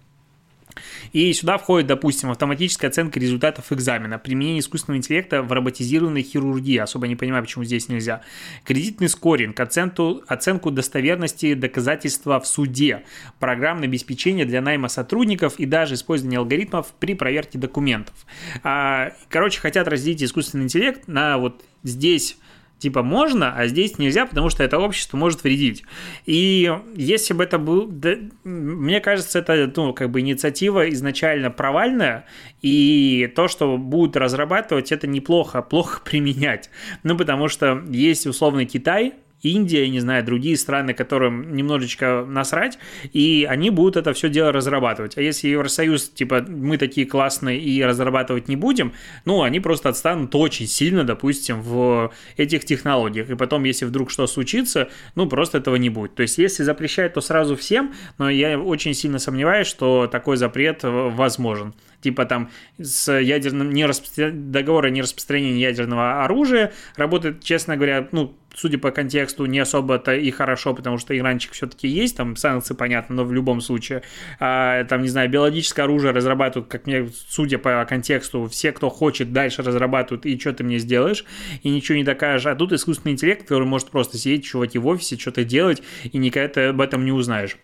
И 1.13 1.33
сюда 1.33 1.59
входит, 1.59 1.89
допустим, 1.89 2.31
автоматическая 2.31 2.91
оценка 2.91 3.21
результатов 3.21 3.73
экзамена, 3.73 4.19
применение 4.19 4.61
искусственного 4.61 4.99
интеллекта 4.99 5.43
в 5.43 5.53
роботизированной 5.53 6.23
хирургии, 6.23 6.79
особо 6.79 7.09
не 7.09 7.17
понимаю, 7.17 7.43
почему 7.43 7.65
здесь 7.65 7.89
нельзя, 7.89 8.23
кредитный 8.65 9.09
скоринг, 9.09 9.59
оценку, 9.61 10.23
оценку 10.27 10.71
достоверности 10.71 11.55
доказательства 11.55 12.41
в 12.41 12.47
суде, 12.47 13.05
программное 13.39 13.89
обеспечение 13.89 14.45
для 14.45 14.61
найма 14.61 14.89
сотрудников 14.89 15.59
и 15.59 15.67
даже 15.67 15.95
использование 15.95 16.39
алгоритмов 16.39 16.93
при 16.99 17.15
проверке 17.15 17.59
документов. 17.59 18.15
А, 18.63 19.13
короче, 19.29 19.61
хотят 19.61 19.89
разделить 19.89 20.23
искусственный 20.23 20.65
интеллект 20.65 21.09
на 21.09 21.39
вот 21.39 21.63
здесь 21.83 22.37
типа 22.83 23.03
можно, 23.03 23.55
а 23.55 23.69
здесь 23.69 23.99
нельзя, 23.99 24.27
потому 24.27 24.51
что 24.51 24.65
это 24.65 24.79
общество 24.79 25.17
может 25.17 25.45
вредить. 25.45 25.85
И 26.27 26.71
если 26.97 27.33
бы 27.33 27.45
это 27.45 27.59
был, 27.59 27.87
да, 27.87 28.17
мне 28.43 29.01
кажется, 29.01 29.39
это 29.39 29.73
ну, 29.77 29.95
как 29.95 30.11
бы 30.11 30.21
инициатива 30.21 30.91
изначально 30.91 31.51
провальная, 31.51 32.27
и 32.61 33.33
то, 33.37 33.47
что 33.47 33.79
будут 33.79 34.17
разрабатывать, 34.17 34.91
это 34.91 35.07
неплохо, 35.07 35.63
плохо 35.63 36.01
применять. 36.05 36.71
Ну, 37.05 37.17
потому 37.17 37.49
что 37.49 37.83
есть 37.89 38.27
условный 38.27 38.67
Китай, 38.67 39.15
Индия, 39.43 39.89
не 39.89 40.01
знаю, 40.01 40.25
другие 40.25 40.57
страны, 40.57 40.95
которым 40.95 41.55
немножечко 41.55 42.25
насрать, 42.27 42.79
и 43.13 43.47
они 43.49 43.71
будут 43.71 43.97
это 43.97 44.13
все 44.13 44.29
дело 44.29 44.53
разрабатывать. 44.53 45.17
А 45.17 45.23
если 45.23 45.49
Евросоюз, 45.49 46.11
типа, 46.11 46.45
мы 46.49 46.79
такие 46.79 47.07
классные 47.07 47.61
и 47.61 47.83
разрабатывать 47.83 48.49
не 48.49 48.57
будем, 48.57 48.93
ну, 49.25 49.43
они 49.43 49.61
просто 49.61 49.89
отстанут 49.89 50.35
очень 50.35 50.67
сильно, 50.67 51.05
допустим, 51.05 51.61
в 51.63 52.13
этих 52.37 52.65
технологиях. 52.65 53.31
И 53.31 53.35
потом, 53.35 53.65
если 53.65 53.85
вдруг 53.85 54.11
что 54.11 54.27
случится, 54.27 54.89
ну, 55.15 55.29
просто 55.29 55.59
этого 55.59 55.77
не 55.77 55.91
будет. 55.91 56.15
То 56.15 56.23
есть, 56.23 56.39
если 56.39 56.63
запрещать, 56.63 57.15
то 57.15 57.21
сразу 57.21 57.57
всем, 57.57 57.93
но 58.19 58.31
я 58.31 58.59
очень 58.59 58.95
сильно 58.95 59.19
сомневаюсь, 59.19 59.67
что 59.67 60.07
такой 60.07 60.37
запрет 60.37 60.81
возможен 60.83 61.75
типа 62.03 62.27
там 62.27 62.51
с 62.79 63.11
ядерным 63.13 63.71
не 63.71 63.87
распро... 63.87 64.31
договора 64.31 64.89
не 64.89 65.01
распространения 65.01 65.61
ядерного 65.61 66.25
оружия 66.25 66.73
работает, 66.97 67.43
честно 67.43 67.77
говоря, 67.77 68.09
ну, 68.13 68.37
судя 68.55 68.79
по 68.79 68.91
контексту, 68.91 69.47
не 69.47 69.59
особо-то 69.59 70.15
и 70.15 70.31
хорошо, 70.31 70.75
потому 70.75 70.99
что 70.99 71.17
иранчик 71.17 71.53
все-таки 71.53 71.89
есть, 71.89 72.17
там 72.17 72.37
санкции, 72.37 72.75
понятно, 72.75 73.17
но 73.17 73.25
в 73.25 73.33
любом 73.33 73.61
случае, 73.61 74.03
а, 74.39 74.85
там, 74.85 75.03
не 75.03 75.09
знаю, 75.09 75.29
биологическое 75.31 75.85
оружие 75.85 76.13
разрабатывают, 76.13 76.71
как 76.71 76.87
мне, 76.87 77.09
судя 77.29 77.59
по 77.59 77.85
контексту, 77.89 78.47
все, 78.47 78.73
кто 78.73 78.91
хочет, 78.91 79.33
дальше 79.33 79.63
разрабатывают, 79.63 80.27
и 80.27 80.39
что 80.39 80.53
ты 80.53 80.65
мне 80.65 80.79
сделаешь, 80.79 81.25
и 81.63 81.71
ничего 81.71 81.97
не 81.97 82.05
докажешь, 82.05 82.47
а 82.47 82.55
тут 82.55 82.73
искусственный 82.73 83.13
интеллект, 83.13 83.43
который 83.43 83.67
может 83.67 83.91
просто 83.91 84.19
сидеть, 84.19 84.45
чуваки, 84.45 84.79
в 84.79 84.87
офисе, 84.87 85.19
что-то 85.19 85.45
делать, 85.45 85.83
и 86.05 86.19
никогда 86.19 86.49
ты 86.49 86.61
об 86.69 86.81
этом 86.81 87.05
не 87.05 87.13
узнаешь. 87.13 87.57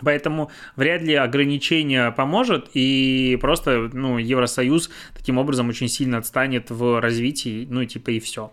Поэтому 0.00 0.50
вряд 0.74 1.02
ли 1.02 1.14
ограничение 1.14 2.10
поможет, 2.12 2.70
и 2.72 3.36
просто 3.40 3.90
ну, 3.92 4.16
Евросоюз 4.16 4.90
таким 5.14 5.36
образом 5.36 5.68
очень 5.68 5.88
сильно 5.88 6.18
отстанет 6.18 6.70
в 6.70 7.00
развитии, 7.00 7.66
ну, 7.68 7.84
типа 7.84 8.10
и 8.10 8.20
все. 8.20 8.52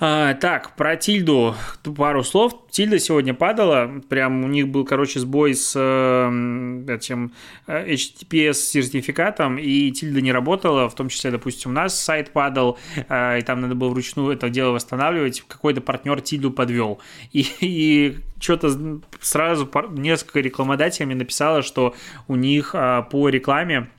А, 0.00 0.34
так, 0.34 0.76
про 0.76 0.96
Тильду 0.96 1.56
пару 1.96 2.22
слов. 2.22 2.54
Тильда 2.70 3.00
сегодня 3.00 3.34
падала, 3.34 4.00
прям 4.08 4.44
у 4.44 4.46
них 4.46 4.68
был, 4.68 4.84
короче, 4.84 5.18
сбой 5.18 5.56
с 5.56 5.72
э, 5.74 6.84
этим 6.88 7.32
э, 7.66 7.94
HTTPS-сертификатом, 7.94 9.58
и 9.58 9.90
Тильда 9.90 10.20
не 10.20 10.30
работала, 10.30 10.88
в 10.88 10.94
том 10.94 11.08
числе, 11.08 11.32
допустим, 11.32 11.72
у 11.72 11.74
нас 11.74 11.98
сайт 11.98 12.30
падал, 12.30 12.78
э, 13.08 13.40
и 13.40 13.42
там 13.42 13.60
надо 13.60 13.74
было 13.74 13.88
вручную 13.88 14.30
это 14.30 14.48
дело 14.48 14.70
восстанавливать, 14.70 15.40
какой-то 15.48 15.80
партнер 15.80 16.20
Тильду 16.20 16.52
подвел. 16.52 17.00
И, 17.32 17.44
и 17.60 18.18
что-то 18.38 19.00
сразу 19.18 19.68
несколько 19.90 20.38
рекламодателями 20.38 21.14
написало, 21.14 21.62
что 21.62 21.96
у 22.28 22.36
них 22.36 22.70
э, 22.72 23.02
по 23.10 23.28
рекламе 23.28 23.90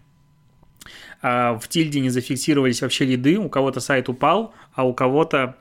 в 1.21 1.61
Тильде 1.67 1.99
не 1.99 2.07
зафиксировались 2.07 2.81
вообще 2.81 3.03
лиды, 3.03 3.37
у 3.37 3.49
кого-то 3.49 3.81
сайт 3.81 4.07
упал, 4.07 4.53
а 4.73 4.87
у 4.87 4.93
кого-то 4.93 5.57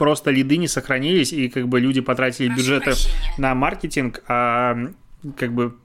просто 0.00 0.30
лиды 0.30 0.56
не 0.56 0.66
сохранились, 0.66 1.30
и 1.34 1.50
как 1.50 1.68
бы 1.68 1.78
люди 1.78 2.00
потратили 2.00 2.46
Прошу 2.46 2.58
бюджеты 2.58 2.84
прощения. 2.84 3.34
на 3.36 3.54
маркетинг, 3.54 4.22
а 4.28 4.78
как 5.36 5.52
бы 5.52 5.76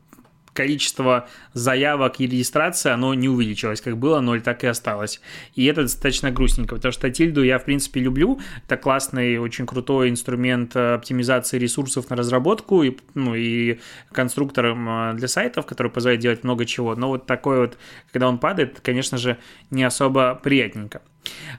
количество 0.54 1.28
заявок 1.52 2.22
и 2.22 2.24
регистрации, 2.24 2.92
оно 2.92 3.14
не 3.14 3.28
увеличилось, 3.28 3.82
как 3.82 3.98
было, 3.98 4.22
ноль 4.22 4.42
так 4.42 4.64
и 4.64 4.68
осталось. 4.68 5.20
И 5.54 5.66
это 5.66 5.82
достаточно 5.82 6.32
грустненько, 6.32 6.76
потому 6.76 6.94
что 6.94 7.12
Тильду 7.12 7.44
я, 7.44 7.60
в 7.60 7.66
принципе, 7.66 8.00
люблю. 8.00 8.40
Это 8.66 8.78
классный, 8.78 9.38
очень 9.38 9.66
крутой 9.66 10.10
инструмент 10.10 10.78
оптимизации 10.78 11.60
ресурсов 11.60 12.10
на 12.10 12.16
разработку 12.16 12.84
и, 12.84 12.98
ну, 13.16 13.36
и 13.36 13.80
конструктором 14.14 14.88
а, 14.88 15.14
для 15.14 15.28
сайтов, 15.28 15.66
который 15.66 15.92
позволяет 15.92 16.22
делать 16.22 16.46
много 16.46 16.66
чего. 16.66 16.96
Но 16.96 17.10
вот 17.10 17.26
такой 17.26 17.60
вот, 17.60 17.78
когда 18.14 18.30
он 18.30 18.38
падает, 18.38 18.80
конечно 18.80 19.18
же, 19.18 19.38
не 19.72 19.84
особо 19.84 20.40
приятненько. 20.42 21.02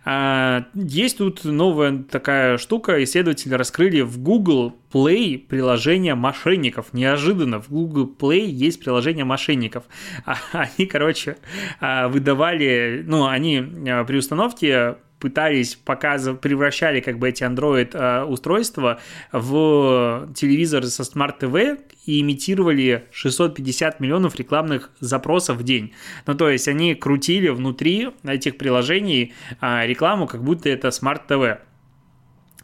А, 0.04 0.66
есть 0.74 1.18
тут 1.18 1.44
новая 1.44 1.98
такая 1.98 2.58
штука. 2.58 3.02
Исследователи 3.02 3.54
раскрыли 3.54 4.02
в 4.02 4.18
Google 4.18 4.74
Play 4.92 5.38
приложение 5.38 6.14
мошенников. 6.14 6.92
Неожиданно 6.92 7.60
в 7.60 7.68
Google 7.68 8.10
Play 8.18 8.46
есть 8.46 8.80
приложение 8.80 9.24
мошенников. 9.24 9.84
А, 10.24 10.36
они, 10.52 10.86
короче, 10.86 11.36
а, 11.80 12.08
выдавали, 12.08 13.04
ну, 13.06 13.26
они 13.26 13.60
при 13.60 14.16
установке 14.16 14.96
пытались 15.18 15.74
показывать, 15.74 16.40
превращали 16.40 17.00
как 17.00 17.18
бы 17.18 17.28
эти 17.28 17.42
Android 17.42 17.90
э, 17.92 18.24
устройства 18.24 19.00
в 19.32 20.28
телевизоры 20.34 20.86
со 20.86 21.02
Smart 21.02 21.38
TV 21.40 21.80
и 22.04 22.20
имитировали 22.20 23.06
650 23.12 24.00
миллионов 24.00 24.36
рекламных 24.36 24.90
запросов 25.00 25.58
в 25.58 25.62
день. 25.62 25.92
Ну, 26.26 26.34
то 26.34 26.48
есть 26.48 26.68
они 26.68 26.94
крутили 26.94 27.48
внутри 27.48 28.10
этих 28.24 28.58
приложений 28.58 29.34
э, 29.60 29.86
рекламу, 29.86 30.26
как 30.26 30.42
будто 30.42 30.68
это 30.68 30.88
Smart 30.88 31.22
TV. 31.28 31.58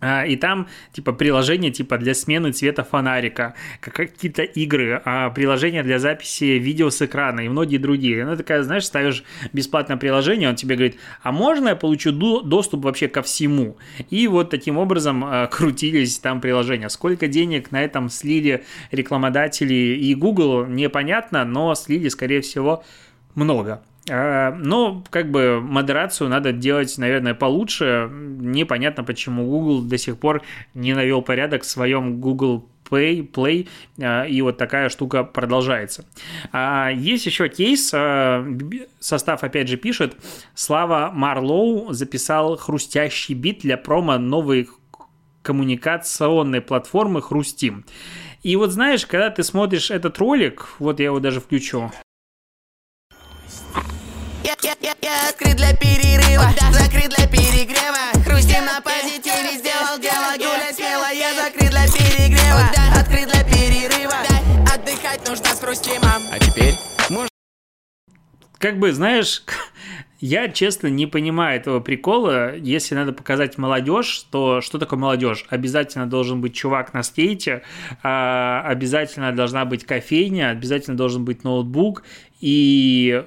А, 0.03 0.27
и 0.27 0.35
там, 0.35 0.67
типа, 0.93 1.13
приложение, 1.13 1.71
типа, 1.71 1.97
для 1.97 2.13
смены 2.13 2.51
цвета 2.51 2.83
фонарика, 2.83 3.55
какие-то 3.81 4.43
игры, 4.43 5.01
а, 5.05 5.31
приложение 5.31 5.85
для 5.85 6.01
записи 6.01 6.59
видео 6.59 6.91
с 6.91 7.01
экрана 7.01 7.41
и 7.41 7.49
многие 7.49 7.79
другие. 7.79 8.27
Ну, 8.27 8.37
такая, 8.37 8.65
знаешь, 8.65 8.85
ставишь 8.85 9.23
бесплатное 9.53 9.97
приложение, 9.97 10.49
он 10.49 10.57
тебе 10.57 10.75
говорит, 10.75 10.99
а 11.23 11.31
можно 11.31 11.69
я 11.69 11.77
получу 11.77 12.11
доступ 12.11 12.85
вообще 12.85 13.07
ко 13.07 13.23
всему? 13.23 13.77
И 14.11 14.27
вот 14.27 14.51
таким 14.51 14.77
образом 14.77 15.25
а, 15.25 15.47
крутились 15.51 16.19
там 16.19 16.41
приложения. 16.41 16.89
Сколько 16.89 17.29
денег 17.29 17.71
на 17.71 17.81
этом 17.81 18.11
слили 18.11 18.65
рекламодатели 18.91 19.75
и 19.75 20.17
Google, 20.17 20.67
непонятно, 20.67 21.45
но 21.45 21.77
слили, 21.77 22.09
скорее 22.09 22.41
всего, 22.41 22.83
много. 23.37 23.83
А, 24.11 24.53
но 24.53 25.05
как 25.11 25.31
бы 25.31 25.61
модерацию 25.61 26.29
надо 26.29 26.53
делать, 26.53 26.97
наверное, 26.99 27.35
получше. 27.35 28.09
Непонятно, 28.11 29.05
почему 29.05 29.47
Google 29.47 29.83
до 29.83 29.99
сих 29.99 30.19
пор 30.19 30.43
не 30.75 30.95
навел 30.95 31.23
порядок 31.23 31.63
в 31.63 31.67
своем 31.67 32.21
Google 32.21 32.69
Play, 32.91 33.31
Play, 33.31 33.69
а, 34.01 34.25
и 34.25 34.43
вот 34.43 34.59
такая 34.59 34.89
штука 34.89 35.25
продолжается. 35.25 36.05
А, 36.51 36.91
есть 36.91 37.27
еще 37.27 37.49
кейс, 37.49 37.95
состав 39.01 39.45
опять 39.45 39.69
же 39.69 39.77
пишет, 39.77 40.17
Слава 40.55 41.11
Марлоу 41.15 41.93
записал 41.93 42.57
хрустящий 42.57 43.35
бит 43.35 43.61
для 43.61 43.77
промо 43.77 44.19
новой 44.19 44.69
коммуникационной 45.43 46.61
платформы 46.61 47.21
Хрустим. 47.21 47.85
И 48.43 48.57
вот 48.57 48.71
знаешь, 48.71 49.07
когда 49.07 49.31
ты 49.31 49.43
смотришь 49.43 49.91
этот 49.91 50.19
ролик, 50.19 50.69
вот 50.79 50.99
я 50.99 51.07
его 51.07 51.21
даже 51.21 51.41
включу. 51.41 51.91
Я, 54.83 54.97
я, 55.01 55.29
открыт 55.29 55.55
для 55.57 55.77
перерыва, 55.77 56.47
да. 56.61 56.73
закрыт 56.73 57.15
для 57.17 57.29
перегрева 57.29 58.11
Хрустим 58.25 58.65
на 58.65 58.81
позитиве, 58.81 59.57
сделал 59.57 59.97
дело, 60.01 60.35
гуляй 60.37 60.75
смело 60.75 61.07
Я 61.13 61.33
закрыт 61.35 61.71
для 61.71 61.87
перегрева, 61.87 62.69
да. 62.75 63.01
открыт 63.01 63.29
для 63.29 63.45
перерыва 63.45 64.17
да. 64.29 64.75
Отдыхать 64.75 65.29
нужно 65.29 65.47
с 65.47 65.61
хрустимом 65.61 66.23
А 66.33 66.39
теперь 66.41 66.75
можно... 67.11 67.29
Как 68.59 68.81
бы, 68.81 68.93
знаешь, 68.93 69.45
я, 70.21 70.49
честно, 70.49 70.89
не 70.89 71.07
понимаю 71.07 71.61
этого 71.61 71.79
прикола. 71.79 72.57
Если 72.57 72.97
надо 72.97 73.13
показать 73.13 73.59
молодежь, 73.59 74.27
то 74.33 74.61
что 74.61 74.81
такое 74.81 74.99
молодежь? 74.99 75.47
Обязательно 75.49 76.09
должен 76.09 76.41
быть 76.41 76.57
чувак 76.57 76.93
на 76.93 77.05
скейте, 77.05 77.63
а, 78.03 78.65
обязательно 78.67 79.31
должна 79.31 79.65
быть 79.65 79.87
кофейня, 79.87 80.51
обязательно 80.51 80.97
должен 80.97 81.25
быть 81.25 81.45
ноутбук, 81.45 82.03
и 82.41 83.25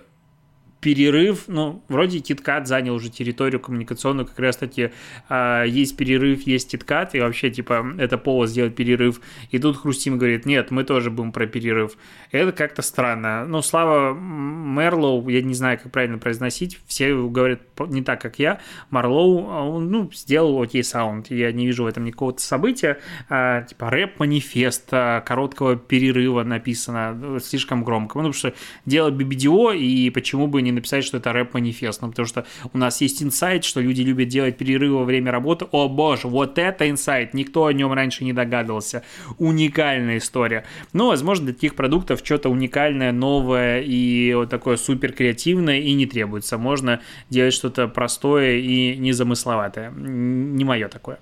перерыв, 0.86 1.46
ну, 1.48 1.82
вроде 1.90 2.20
KitKat 2.20 2.66
занял 2.66 2.94
уже 2.94 3.10
территорию 3.10 3.60
коммуникационную, 3.60 4.28
как 4.28 4.38
раз 4.38 4.58
таки 4.58 4.92
э, 5.30 5.64
есть 5.68 5.98
перерыв, 5.98 6.44
есть 6.44 6.72
KitKat, 6.72 7.10
и 7.14 7.20
вообще, 7.22 7.50
типа, 7.50 7.96
это 7.98 8.20
повод 8.20 8.50
сделать 8.50 8.76
перерыв. 8.76 9.20
И 9.50 9.58
тут 9.58 9.78
Хрустим 9.78 10.20
говорит, 10.20 10.46
нет, 10.46 10.70
мы 10.70 10.84
тоже 10.84 11.10
будем 11.10 11.32
про 11.32 11.48
перерыв. 11.48 11.98
Это 12.30 12.52
как-то 12.52 12.84
странно. 12.84 13.48
Ну, 13.48 13.64
Слава 13.64 14.14
Мерлоу, 14.14 15.28
я 15.28 15.42
не 15.42 15.56
знаю, 15.56 15.80
как 15.82 15.92
правильно 15.92 16.20
произносить, 16.20 16.80
все 16.86 17.16
говорят 17.16 17.62
не 17.88 18.04
так, 18.04 18.22
как 18.22 18.38
я. 18.38 18.60
Марлоу, 18.92 19.50
а 19.50 19.64
он, 19.64 19.90
ну, 19.90 20.12
сделал 20.14 20.62
окей 20.62 20.84
саунд, 20.84 21.32
я 21.32 21.52
не 21.52 21.66
вижу 21.66 21.86
в 21.86 21.88
этом 21.88 22.06
никакого 22.06 22.36
события. 22.38 23.00
А, 23.28 23.64
типа, 23.64 23.90
рэп-манифест 23.90 24.90
а, 24.92 25.22
короткого 25.22 25.78
перерыва 25.78 26.44
написано 26.44 27.40
слишком 27.42 27.84
громко. 27.84 28.20
Ну, 28.20 28.32
потому 28.32 28.34
что 28.34 28.54
дело 28.86 29.10
BBDO, 29.10 29.76
и 29.76 30.12
почему 30.12 30.46
бы 30.46 30.62
не 30.62 30.75
написать, 30.76 31.04
что 31.04 31.18
это 31.18 31.34
рэп-манифест, 31.34 32.02
ну, 32.02 32.10
потому 32.10 32.26
что 32.26 32.46
у 32.74 32.78
нас 32.78 33.02
есть 33.02 33.22
инсайт, 33.24 33.64
что 33.64 33.82
люди 33.82 34.02
любят 34.02 34.28
делать 34.28 34.58
перерывы 34.58 35.00
во 35.00 35.04
время 35.04 35.32
работы. 35.32 35.66
О 35.72 35.88
боже, 35.90 36.28
вот 36.28 36.58
это 36.58 36.90
инсайт, 36.90 37.34
никто 37.34 37.66
о 37.66 37.74
нем 37.74 37.94
раньше 37.94 38.24
не 38.24 38.34
догадывался. 38.34 39.04
Уникальная 39.38 40.18
история. 40.18 40.66
Ну, 40.94 41.08
возможно, 41.08 41.46
для 41.46 41.54
таких 41.54 41.76
продуктов 41.76 42.22
что-то 42.24 42.50
уникальное, 42.50 43.12
новое 43.12 43.82
и 43.82 44.34
вот 44.34 44.50
такое 44.50 44.78
супер 44.78 45.12
креативное 45.12 45.80
и 45.80 45.94
не 45.94 46.06
требуется. 46.06 46.58
Можно 46.58 47.02
делать 47.30 47.54
что-то 47.54 47.88
простое 47.88 48.58
и 48.58 48.96
незамысловатое. 48.98 49.92
Не 49.92 50.64
мое 50.64 50.88
такое. 50.88 51.20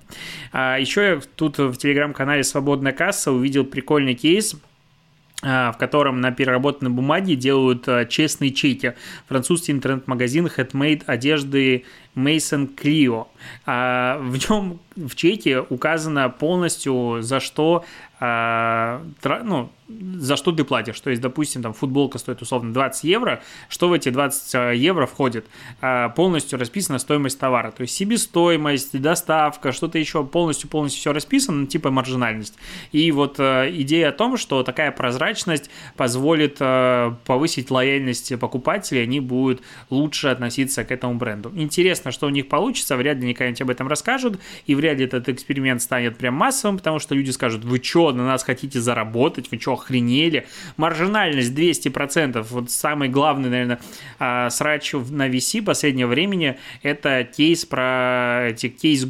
А 0.52 0.78
еще 0.78 1.02
я 1.02 1.22
тут 1.36 1.58
в 1.58 1.78
телеграм-канале 1.78 2.44
«Свободная 2.44 2.92
касса» 2.92 3.32
увидел 3.32 3.63
прикольный 3.63 4.16
кейс– 4.16 4.56
в 5.44 5.78
котором 5.78 6.22
на 6.22 6.32
переработанной 6.32 6.92
бумаге 6.92 7.36
делают 7.36 7.88
а, 7.88 8.06
честные 8.06 8.52
чеки. 8.52 8.94
Французский 9.28 9.74
интернет-магазин 9.74 10.48
Headmade 10.48 11.04
одежды 11.06 11.86
Mason 12.15 12.76
Clio. 12.76 13.28
А, 13.65 14.17
в 14.19 14.38
нем 14.49 14.80
в 14.95 15.15
чеке 15.15 15.60
указано 15.60 16.30
полностью, 16.30 17.17
за 17.21 17.39
что 17.39 17.84
ну, 18.23 19.69
за 19.89 20.38
что 20.38 20.54
ты 20.54 20.63
платишь. 20.63 20.99
То 21.02 21.10
есть, 21.10 21.21
допустим, 21.21 21.62
там 21.62 21.73
футболка 21.73 22.17
стоит 22.19 22.41
условно 22.41 22.73
20 22.73 23.04
евро, 23.04 23.41
что 23.67 23.89
в 23.89 23.93
эти 23.93 24.10
20 24.10 24.56
э, 24.56 24.76
евро 24.78 25.06
входит? 25.08 25.45
А, 25.82 26.08
полностью 26.08 26.58
расписана 26.58 26.99
стоимость 26.99 27.38
товара. 27.38 27.71
То 27.71 27.82
есть 27.82 27.93
себестоимость, 27.95 28.97
доставка, 29.02 29.73
что-то 29.73 29.97
еще 29.97 30.23
полностью-полностью 30.23 31.02
все 31.02 31.12
расписано, 31.12 31.62
ну, 31.62 31.65
типа 31.65 31.91
маржинальность. 31.91 32.56
И 32.93 33.12
вот 33.12 33.39
идея 33.39 34.10
о 34.10 34.12
том, 34.13 34.38
что 34.38 34.63
такая 34.63 34.91
прозрачность 34.91 35.69
позволит 35.97 36.60
повысить 37.26 37.71
лояльность 37.71 38.39
покупателей, 38.39 39.04
они 39.04 39.19
будут 39.19 39.62
лучше 39.89 40.30
относиться 40.30 40.86
к 40.86 40.91
этому 40.91 41.15
бренду. 41.15 41.52
Интересно, 41.56 42.03
что 42.12 42.28
у 42.28 42.30
них 42.30 42.48
получится, 42.48 42.98
вряд 42.98 43.18
ли 43.18 43.24
они 43.24 43.34
когда-нибудь 43.34 43.62
об 43.62 43.70
этом 43.70 43.88
расскажут, 43.88 44.39
и 44.66 44.76
вряд 44.76 44.98
ли 44.98 45.06
этот 45.06 45.30
эксперимент 45.30 45.82
станет 45.82 46.18
прям 46.18 46.36
массовым, 46.36 46.78
потому 46.78 47.00
что 47.00 47.16
люди 47.16 47.32
скажут, 47.32 47.63
вы 47.63 47.82
что, 47.82 48.12
на 48.12 48.26
нас 48.26 48.44
хотите 48.44 48.82
заработать, 48.82 49.52
вы 49.52 49.60
что, 49.60 49.74
охренели. 49.74 50.48
Маржинальность 50.78 51.54
200%. 51.54 52.46
Вот 52.50 52.72
самый 52.72 53.10
главный, 53.10 53.50
наверное, 53.50 53.80
а, 54.20 54.50
срач 54.50 54.94
на 54.94 55.30
VC 55.30 55.62
последнего 55.62 56.08
времени 56.08 56.58
это 56.82 57.24
кейс 57.24 57.66
про 57.66 58.50
эти 58.50 58.70
кейс, 58.70 59.08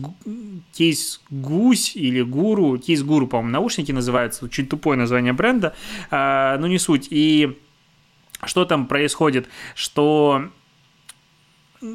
кейс 0.72 1.22
гусь 1.30 1.96
или 1.96 2.22
гуру. 2.22 2.78
Кейс 2.78 3.04
гуру, 3.04 3.28
по-моему, 3.28 3.52
наушники 3.52 3.92
называются. 3.92 4.50
Чуть 4.50 4.70
тупое 4.70 4.98
название 4.98 5.34
бренда. 5.34 5.76
А, 6.12 6.58
но 6.58 6.68
не 6.68 6.80
суть. 6.80 7.08
И 7.10 7.58
что 8.46 8.66
там 8.66 8.88
происходит? 8.88 9.48
Что 9.76 10.50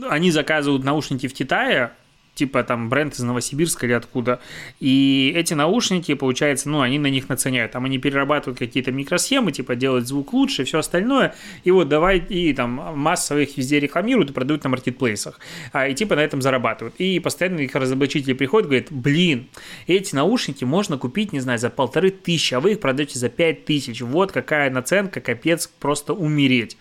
они 0.09 0.31
заказывают 0.31 0.85
наушники 0.85 1.29
в 1.29 1.35
Китае, 1.35 1.93
типа 2.39 2.63
там 2.63 2.89
бренд 2.89 3.15
из 3.15 3.21
Новосибирска 3.21 3.87
или 3.87 3.93
откуда. 3.93 4.41
И 4.79 5.33
эти 5.35 5.55
наушники, 5.55 6.15
получается, 6.15 6.69
ну, 6.69 6.81
они 6.81 6.99
на 6.99 7.09
них 7.09 7.29
наценяют. 7.29 7.73
Там 7.73 7.85
они 7.85 7.99
перерабатывают 7.99 8.59
какие-то 8.59 8.93
микросхемы, 8.93 9.51
типа 9.51 9.75
делают 9.75 10.07
звук 10.07 10.33
лучше 10.33 10.63
и 10.63 10.65
все 10.65 10.79
остальное. 10.79 11.35
И 11.65 11.71
вот 11.71 11.89
давай, 11.89 12.19
и 12.19 12.53
там 12.55 12.71
массово 12.97 13.41
их 13.41 13.57
везде 13.57 13.81
рекламируют 13.81 14.31
и 14.31 14.33
продают 14.33 14.63
на 14.65 14.71
маркетплейсах. 14.71 15.41
А, 15.73 15.89
и 15.89 15.95
типа 15.95 16.15
на 16.15 16.21
этом 16.21 16.41
зарабатывают. 16.41 16.95
И 16.99 17.19
постоянно 17.19 17.61
их 17.61 17.75
разоблачители 17.75 18.35
приходят, 18.35 18.69
говорят, 18.69 18.87
блин, 18.91 19.49
эти 19.89 20.15
наушники 20.15 20.65
можно 20.65 20.97
купить, 20.97 21.33
не 21.33 21.41
знаю, 21.41 21.59
за 21.59 21.71
полторы 21.71 22.11
тысячи, 22.11 22.55
а 22.55 22.61
вы 22.61 22.73
их 22.73 22.81
продаете 22.81 23.19
за 23.19 23.29
пять 23.29 23.65
тысяч. 23.65 24.01
Вот 24.01 24.31
какая 24.31 24.71
наценка, 24.71 25.21
капец, 25.21 25.67
просто 25.67 26.15
умереть. 26.15 26.77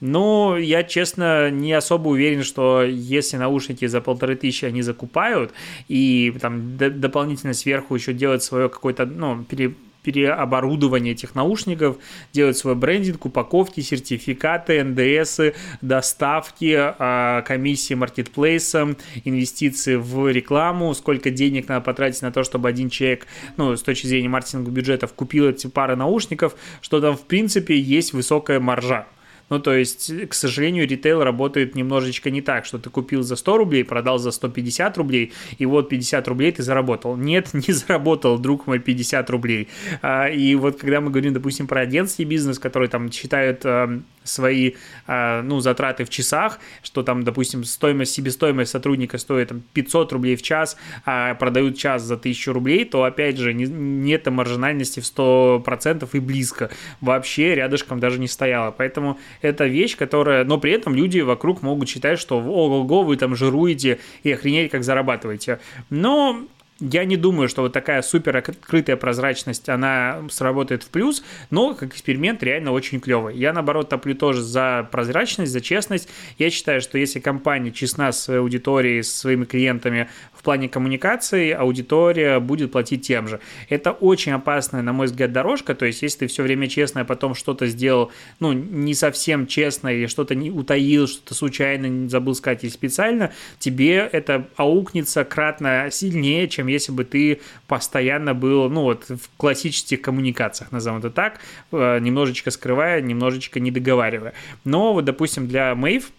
Но 0.00 0.58
я, 0.58 0.82
честно, 0.82 1.50
не 1.50 1.72
особо 1.72 2.08
уверен, 2.08 2.42
что 2.42 2.82
если 2.82 3.38
наушники 3.38 3.86
за 3.86 4.02
полторы 4.02 4.36
тысячи 4.36 4.66
они 4.66 4.82
за 4.82 4.97
закупают, 4.98 5.52
и 5.88 6.34
там 6.40 6.76
дополнительно 6.76 7.54
сверху 7.54 7.94
еще 7.94 8.12
делать 8.12 8.42
свое 8.42 8.68
какое-то, 8.68 9.06
ну, 9.06 9.44
пере, 9.44 9.74
переоборудование 10.02 11.12
этих 11.12 11.34
наушников, 11.34 11.96
делать 12.32 12.56
свой 12.56 12.74
брендинг, 12.74 13.26
упаковки, 13.26 13.80
сертификаты, 13.80 14.82
НДС, 14.82 15.54
доставки, 15.82 16.74
а, 16.76 17.42
комиссии 17.42 17.94
маркетплейсом, 17.94 18.96
инвестиции 19.24 19.96
в 19.96 20.28
рекламу, 20.30 20.94
сколько 20.94 21.30
денег 21.30 21.68
надо 21.68 21.82
потратить 21.82 22.22
на 22.22 22.32
то, 22.32 22.42
чтобы 22.42 22.68
один 22.68 22.90
человек, 22.90 23.26
ну, 23.56 23.76
с 23.76 23.82
точки 23.82 24.06
зрения 24.06 24.28
маркетинга 24.28 24.70
бюджетов, 24.70 25.12
купил 25.12 25.48
эти 25.48 25.66
пары 25.66 25.96
наушников, 25.96 26.54
что 26.80 27.00
там, 27.00 27.16
в 27.16 27.22
принципе, 27.22 27.78
есть 27.78 28.12
высокая 28.12 28.60
маржа. 28.60 29.06
Ну, 29.50 29.58
то 29.58 29.74
есть, 29.74 30.12
к 30.28 30.34
сожалению, 30.34 30.86
ритейл 30.86 31.22
работает 31.22 31.74
немножечко 31.74 32.30
не 32.30 32.42
так, 32.42 32.64
что 32.64 32.78
ты 32.78 32.90
купил 32.90 33.22
за 33.22 33.36
100 33.36 33.56
рублей, 33.56 33.84
продал 33.84 34.18
за 34.18 34.30
150 34.30 34.98
рублей, 34.98 35.32
и 35.58 35.66
вот 35.66 35.88
50 35.88 36.28
рублей 36.28 36.52
ты 36.52 36.62
заработал. 36.62 37.16
Нет, 37.16 37.50
не 37.54 37.72
заработал, 37.72 38.38
друг 38.38 38.66
мой, 38.66 38.78
50 38.78 39.30
рублей. 39.30 39.68
А, 40.02 40.28
и 40.28 40.54
вот 40.54 40.78
когда 40.78 41.00
мы 41.00 41.10
говорим, 41.10 41.32
допустим, 41.32 41.66
про 41.66 41.80
агентский 41.80 42.24
бизнес, 42.24 42.58
который 42.58 42.88
там 42.88 43.10
считают 43.10 43.64
эм, 43.64 44.04
свои, 44.28 44.74
а, 45.06 45.42
ну, 45.42 45.60
затраты 45.60 46.04
в 46.04 46.10
часах, 46.10 46.58
что 46.82 47.02
там, 47.02 47.24
допустим, 47.24 47.64
стоимость, 47.64 48.12
себестоимость 48.12 48.70
сотрудника 48.70 49.18
стоит 49.18 49.48
там 49.48 49.62
500 49.72 50.12
рублей 50.12 50.36
в 50.36 50.42
час, 50.42 50.76
а 51.04 51.34
продают 51.34 51.76
час 51.76 52.02
за 52.02 52.14
1000 52.14 52.52
рублей, 52.52 52.84
то, 52.84 53.04
опять 53.04 53.36
же, 53.38 53.54
не, 53.54 53.64
нет 53.64 54.26
маржинальности 54.26 55.00
в 55.00 55.04
100% 55.04 56.08
и 56.12 56.18
близко. 56.20 56.70
Вообще 57.00 57.54
рядышком 57.54 58.00
даже 58.00 58.18
не 58.18 58.28
стояло. 58.28 58.70
Поэтому 58.70 59.18
это 59.42 59.66
вещь, 59.66 59.96
которая... 59.96 60.44
Но 60.44 60.58
при 60.58 60.72
этом 60.72 60.94
люди 60.94 61.20
вокруг 61.20 61.62
могут 61.62 61.88
считать, 61.88 62.18
что 62.18 62.38
ого-го, 62.38 63.02
вы 63.02 63.16
там 63.16 63.34
жируете 63.34 63.98
и 64.22 64.32
охренеть, 64.32 64.70
как 64.70 64.84
зарабатываете. 64.84 65.60
Но 65.90 66.46
я 66.80 67.04
не 67.04 67.16
думаю, 67.16 67.48
что 67.48 67.62
вот 67.62 67.72
такая 67.72 68.02
супер 68.02 68.36
открытая 68.36 68.96
прозрачность, 68.96 69.68
она 69.68 70.24
сработает 70.30 70.84
в 70.84 70.90
плюс, 70.90 71.24
но 71.50 71.74
как 71.74 71.90
эксперимент 71.90 72.42
реально 72.42 72.72
очень 72.72 73.00
клевый. 73.00 73.36
Я, 73.36 73.52
наоборот, 73.52 73.88
топлю 73.88 74.14
тоже 74.14 74.42
за 74.42 74.88
прозрачность, 74.90 75.52
за 75.52 75.60
честность. 75.60 76.08
Я 76.38 76.50
считаю, 76.50 76.80
что 76.80 76.96
если 76.96 77.18
компания 77.18 77.72
честна 77.72 78.12
с 78.12 78.22
своей 78.22 78.40
аудиторией, 78.40 79.02
с 79.02 79.14
своими 79.14 79.44
клиентами 79.44 80.08
плане 80.48 80.70
коммуникации, 80.70 81.50
аудитория 81.50 82.40
будет 82.40 82.72
платить 82.72 83.06
тем 83.06 83.28
же. 83.28 83.38
Это 83.68 83.92
очень 83.92 84.32
опасная, 84.32 84.80
на 84.80 84.94
мой 84.94 85.04
взгляд, 85.04 85.30
дорожка. 85.30 85.74
То 85.74 85.84
есть, 85.84 86.00
если 86.00 86.20
ты 86.20 86.26
все 86.26 86.42
время 86.42 86.68
честно, 86.68 87.02
а 87.02 87.04
потом 87.04 87.34
что-то 87.34 87.66
сделал, 87.66 88.10
ну, 88.40 88.54
не 88.54 88.94
совсем 88.94 89.46
честно, 89.46 89.88
или 89.88 90.06
что-то 90.06 90.34
не 90.34 90.50
утаил, 90.50 91.06
что-то 91.06 91.34
случайно 91.34 92.08
забыл 92.08 92.34
сказать 92.34 92.64
или 92.64 92.70
специально, 92.70 93.30
тебе 93.58 94.08
это 94.10 94.48
аукнется 94.56 95.22
кратно 95.26 95.88
сильнее, 95.90 96.48
чем 96.48 96.68
если 96.68 96.92
бы 96.92 97.04
ты 97.04 97.42
постоянно 97.66 98.32
был, 98.32 98.70
ну 98.70 98.84
вот, 98.84 99.04
в 99.10 99.28
классических 99.36 100.00
коммуникациях, 100.00 100.72
назовем 100.72 101.00
это 101.00 101.10
так, 101.10 101.40
э, 101.72 101.98
немножечко 101.98 102.50
скрывая, 102.50 103.02
немножечко 103.02 103.60
не 103.60 103.70
договаривая. 103.70 104.32
Но 104.64 104.94
вот, 104.94 105.04
допустим, 105.04 105.46
для 105.46 105.74
Мэйв 105.74 106.10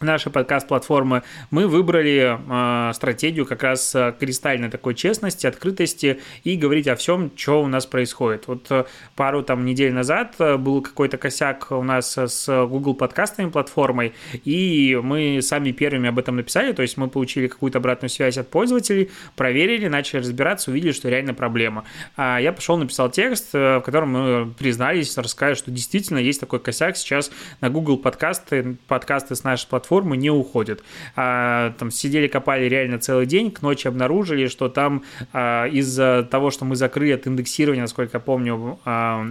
нашей 0.00 0.32
подкаст-платформы, 0.32 1.22
мы 1.50 1.66
выбрали 1.66 2.36
э, 2.38 2.92
стратегию 2.94 3.46
как 3.46 3.62
раз 3.62 3.94
э, 3.94 4.14
кристальной 4.18 4.70
такой 4.70 4.94
честности, 4.94 5.46
открытости 5.46 6.20
и 6.42 6.56
говорить 6.56 6.88
о 6.88 6.96
всем, 6.96 7.30
что 7.36 7.62
у 7.62 7.66
нас 7.66 7.86
происходит. 7.86 8.46
Вот 8.46 8.66
э, 8.70 8.84
пару 9.16 9.42
там 9.42 9.64
недель 9.64 9.92
назад 9.92 10.34
был 10.38 10.82
какой-то 10.82 11.16
косяк 11.16 11.70
у 11.70 11.82
нас 11.82 12.18
с 12.18 12.66
Google 12.66 12.94
подкастами 12.94 13.50
платформой, 13.50 14.14
и 14.44 14.98
мы 15.02 15.40
сами 15.42 15.72
первыми 15.72 16.08
об 16.08 16.18
этом 16.18 16.36
написали, 16.36 16.72
то 16.72 16.82
есть 16.82 16.96
мы 16.96 17.08
получили 17.08 17.46
какую-то 17.46 17.78
обратную 17.78 18.10
связь 18.10 18.36
от 18.36 18.50
пользователей, 18.50 19.10
проверили, 19.36 19.88
начали 19.88 20.20
разбираться, 20.20 20.70
увидели, 20.70 20.92
что 20.92 21.08
реально 21.08 21.34
проблема. 21.34 21.84
А 22.16 22.38
я 22.38 22.52
пошел, 22.52 22.76
написал 22.76 23.10
текст, 23.10 23.52
в 23.52 23.82
котором 23.84 24.10
мы 24.10 24.52
признались, 24.52 25.16
рассказали, 25.16 25.54
что 25.54 25.70
действительно 25.70 26.18
есть 26.18 26.40
такой 26.40 26.60
косяк 26.60 26.96
сейчас 26.96 27.30
на 27.60 27.70
Google 27.70 27.98
подкасты, 27.98 28.76
подкасты 28.88 29.34
с 29.36 29.44
нашей 29.44 29.68
платформы 29.68 29.84
платформы 29.94 30.16
не 30.16 30.30
уходят. 30.30 30.82
А, 31.16 31.72
там 31.78 31.90
сидели, 31.90 32.26
копали 32.26 32.64
реально 32.64 32.98
целый 32.98 33.26
день, 33.26 33.50
к 33.50 33.62
ночи 33.62 33.88
обнаружили, 33.88 34.48
что 34.48 34.68
там 34.68 35.02
а, 35.32 35.66
из-за 35.66 36.26
того, 36.30 36.50
что 36.50 36.64
мы 36.64 36.76
закрыли 36.76 37.12
от 37.12 37.26
индексирования, 37.26 37.82
насколько 37.82 38.16
я 38.16 38.20
помню, 38.20 38.78
а, 38.84 39.24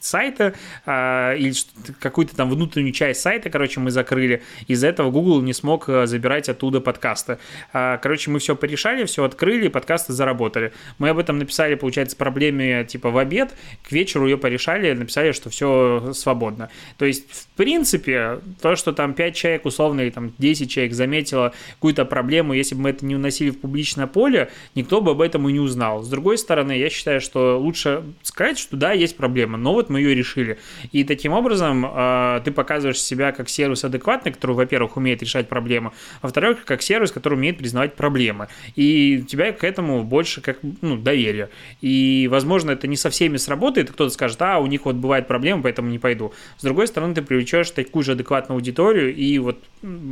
сайта 0.00 0.54
а, 0.86 1.34
или 1.34 1.54
какую-то 2.00 2.36
там 2.36 2.50
внутреннюю 2.50 2.92
часть 2.92 3.20
сайта, 3.20 3.50
короче, 3.50 3.80
мы 3.80 3.90
закрыли. 3.90 4.42
Из-за 4.66 4.88
этого 4.88 5.10
Google 5.10 5.42
не 5.42 5.52
смог 5.52 5.88
э, 5.88 6.06
забирать 6.06 6.48
оттуда 6.48 6.80
подкасты. 6.80 7.38
А, 7.72 7.98
короче, 7.98 8.30
мы 8.30 8.38
все 8.38 8.56
порешали, 8.56 9.04
все 9.04 9.24
открыли, 9.24 9.68
подкасты 9.68 10.12
заработали. 10.12 10.72
Мы 10.98 11.08
об 11.08 11.18
этом 11.18 11.38
написали, 11.38 11.74
получается, 11.74 12.16
проблеме 12.16 12.84
типа 12.84 13.10
в 13.10 13.18
обед, 13.18 13.54
к 13.82 13.92
вечеру 13.92 14.26
ее 14.26 14.38
порешали, 14.38 14.92
написали, 14.92 15.32
что 15.32 15.50
все 15.50 16.12
свободно. 16.14 16.70
То 16.96 17.04
есть, 17.04 17.30
в 17.30 17.46
принципе, 17.56 18.40
то, 18.60 18.76
что 18.76 18.92
там 18.92 19.14
5 19.14 19.34
человек, 19.34 19.66
условно, 19.66 20.00
или 20.00 20.10
там 20.10 20.32
10 20.38 20.70
человек 20.70 20.94
заметило 20.94 21.52
какую-то 21.74 22.04
проблему, 22.04 22.52
если 22.52 22.74
бы 22.74 22.82
мы 22.82 22.90
это 22.90 23.04
не 23.04 23.16
уносили 23.16 23.50
в 23.50 23.60
публичное 23.60 24.06
поле, 24.06 24.50
никто 24.74 25.00
бы 25.00 25.12
об 25.12 25.20
этом 25.20 25.48
и 25.48 25.52
не 25.52 25.60
узнал. 25.60 26.02
С 26.02 26.08
другой 26.08 26.38
стороны, 26.38 26.72
я 26.72 26.90
считаю, 26.90 27.20
что 27.20 27.58
лучше 27.58 28.02
сказать, 28.22 28.58
что 28.58 28.76
да, 28.76 28.92
есть 28.92 29.16
проблема, 29.16 29.58
но 29.58 29.72
вот 29.74 29.87
мы 29.88 30.00
ее 30.00 30.14
решили. 30.14 30.58
И 30.92 31.04
таким 31.04 31.32
образом 31.32 31.86
э, 31.86 32.40
ты 32.44 32.50
показываешь 32.50 33.00
себя 33.00 33.32
как 33.32 33.48
сервис 33.48 33.84
адекватный, 33.84 34.32
который, 34.32 34.52
во-первых, 34.56 34.96
умеет 34.96 35.22
решать 35.22 35.48
проблемы, 35.48 35.92
а 36.20 36.26
во-вторых, 36.26 36.64
как 36.64 36.82
сервис, 36.82 37.12
который 37.12 37.34
умеет 37.34 37.58
признавать 37.58 37.94
проблемы. 37.94 38.48
И 38.76 39.20
у 39.22 39.26
тебя 39.26 39.52
к 39.52 39.64
этому 39.64 40.04
больше 40.04 40.40
как 40.40 40.58
ну, 40.80 40.96
доверие. 40.96 41.50
И, 41.80 42.28
возможно, 42.30 42.72
это 42.72 42.86
не 42.86 42.96
со 42.96 43.10
всеми 43.10 43.36
сработает, 43.36 43.90
кто-то 43.90 44.10
скажет, 44.10 44.40
а, 44.42 44.58
у 44.58 44.66
них 44.66 44.84
вот 44.84 44.96
бывает 44.96 45.26
проблемы, 45.26 45.62
поэтому 45.62 45.88
не 45.88 45.98
пойду. 45.98 46.32
С 46.58 46.62
другой 46.62 46.86
стороны, 46.86 47.14
ты 47.14 47.22
привлечешь 47.22 47.70
такую 47.70 48.02
же 48.02 48.12
адекватную 48.12 48.56
аудиторию, 48.56 49.14
и 49.14 49.38
вот 49.38 49.58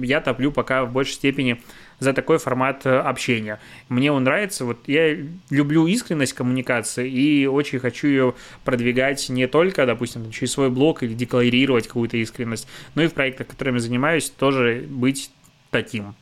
я 0.02 0.20
топлю 0.20 0.52
пока 0.52 0.84
в 0.84 0.92
большей 0.92 1.14
степени 1.14 1.60
за 1.98 2.12
такой 2.12 2.38
формат 2.38 2.84
э, 2.86 2.98
общения. 2.98 3.58
Мне 3.88 4.12
он 4.12 4.24
нравится. 4.24 4.64
Вот 4.64 4.78
я 4.86 5.16
люблю 5.50 5.86
искренность 5.86 6.34
коммуникации 6.34 7.08
и 7.08 7.46
очень 7.46 7.78
хочу 7.78 8.08
ее 8.08 8.34
продвигать 8.64 9.28
не 9.28 9.46
только, 9.46 9.86
допустим, 9.86 10.30
через 10.30 10.52
свой 10.52 10.70
блог 10.70 11.02
или 11.02 11.14
декларировать 11.14 11.86
какую-то 11.86 12.16
искренность, 12.16 12.68
но 12.94 13.02
и 13.02 13.08
в 13.08 13.14
проектах, 13.14 13.46
которыми 13.46 13.78
занимаюсь, 13.78 14.30
тоже 14.30 14.84
быть 14.88 15.30
таким. 15.70 16.14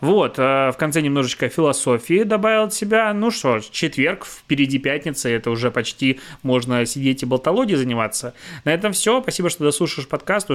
Вот, 0.00 0.38
э, 0.38 0.70
в 0.70 0.76
конце 0.78 1.00
немножечко 1.00 1.48
философии 1.48 2.24
добавил 2.24 2.64
от 2.64 2.74
себя. 2.74 3.12
Ну 3.12 3.30
что 3.30 3.60
четверг, 3.60 4.26
впереди 4.26 4.78
пятница, 4.78 5.28
это 5.28 5.50
уже 5.50 5.70
почти 5.70 6.20
можно 6.42 6.84
сидеть 6.86 7.22
и 7.22 7.26
болтологией 7.26 7.78
заниматься. 7.78 8.34
На 8.64 8.74
этом 8.74 8.92
все. 8.92 9.22
Спасибо, 9.22 9.50
что 9.50 9.64
дослушаешь 9.64 10.08
подкаст. 10.08 10.50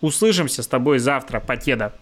Услышимся 0.00 0.62
с 0.62 0.66
тобой 0.66 0.98
завтра. 0.98 1.40
Покеда. 1.40 1.94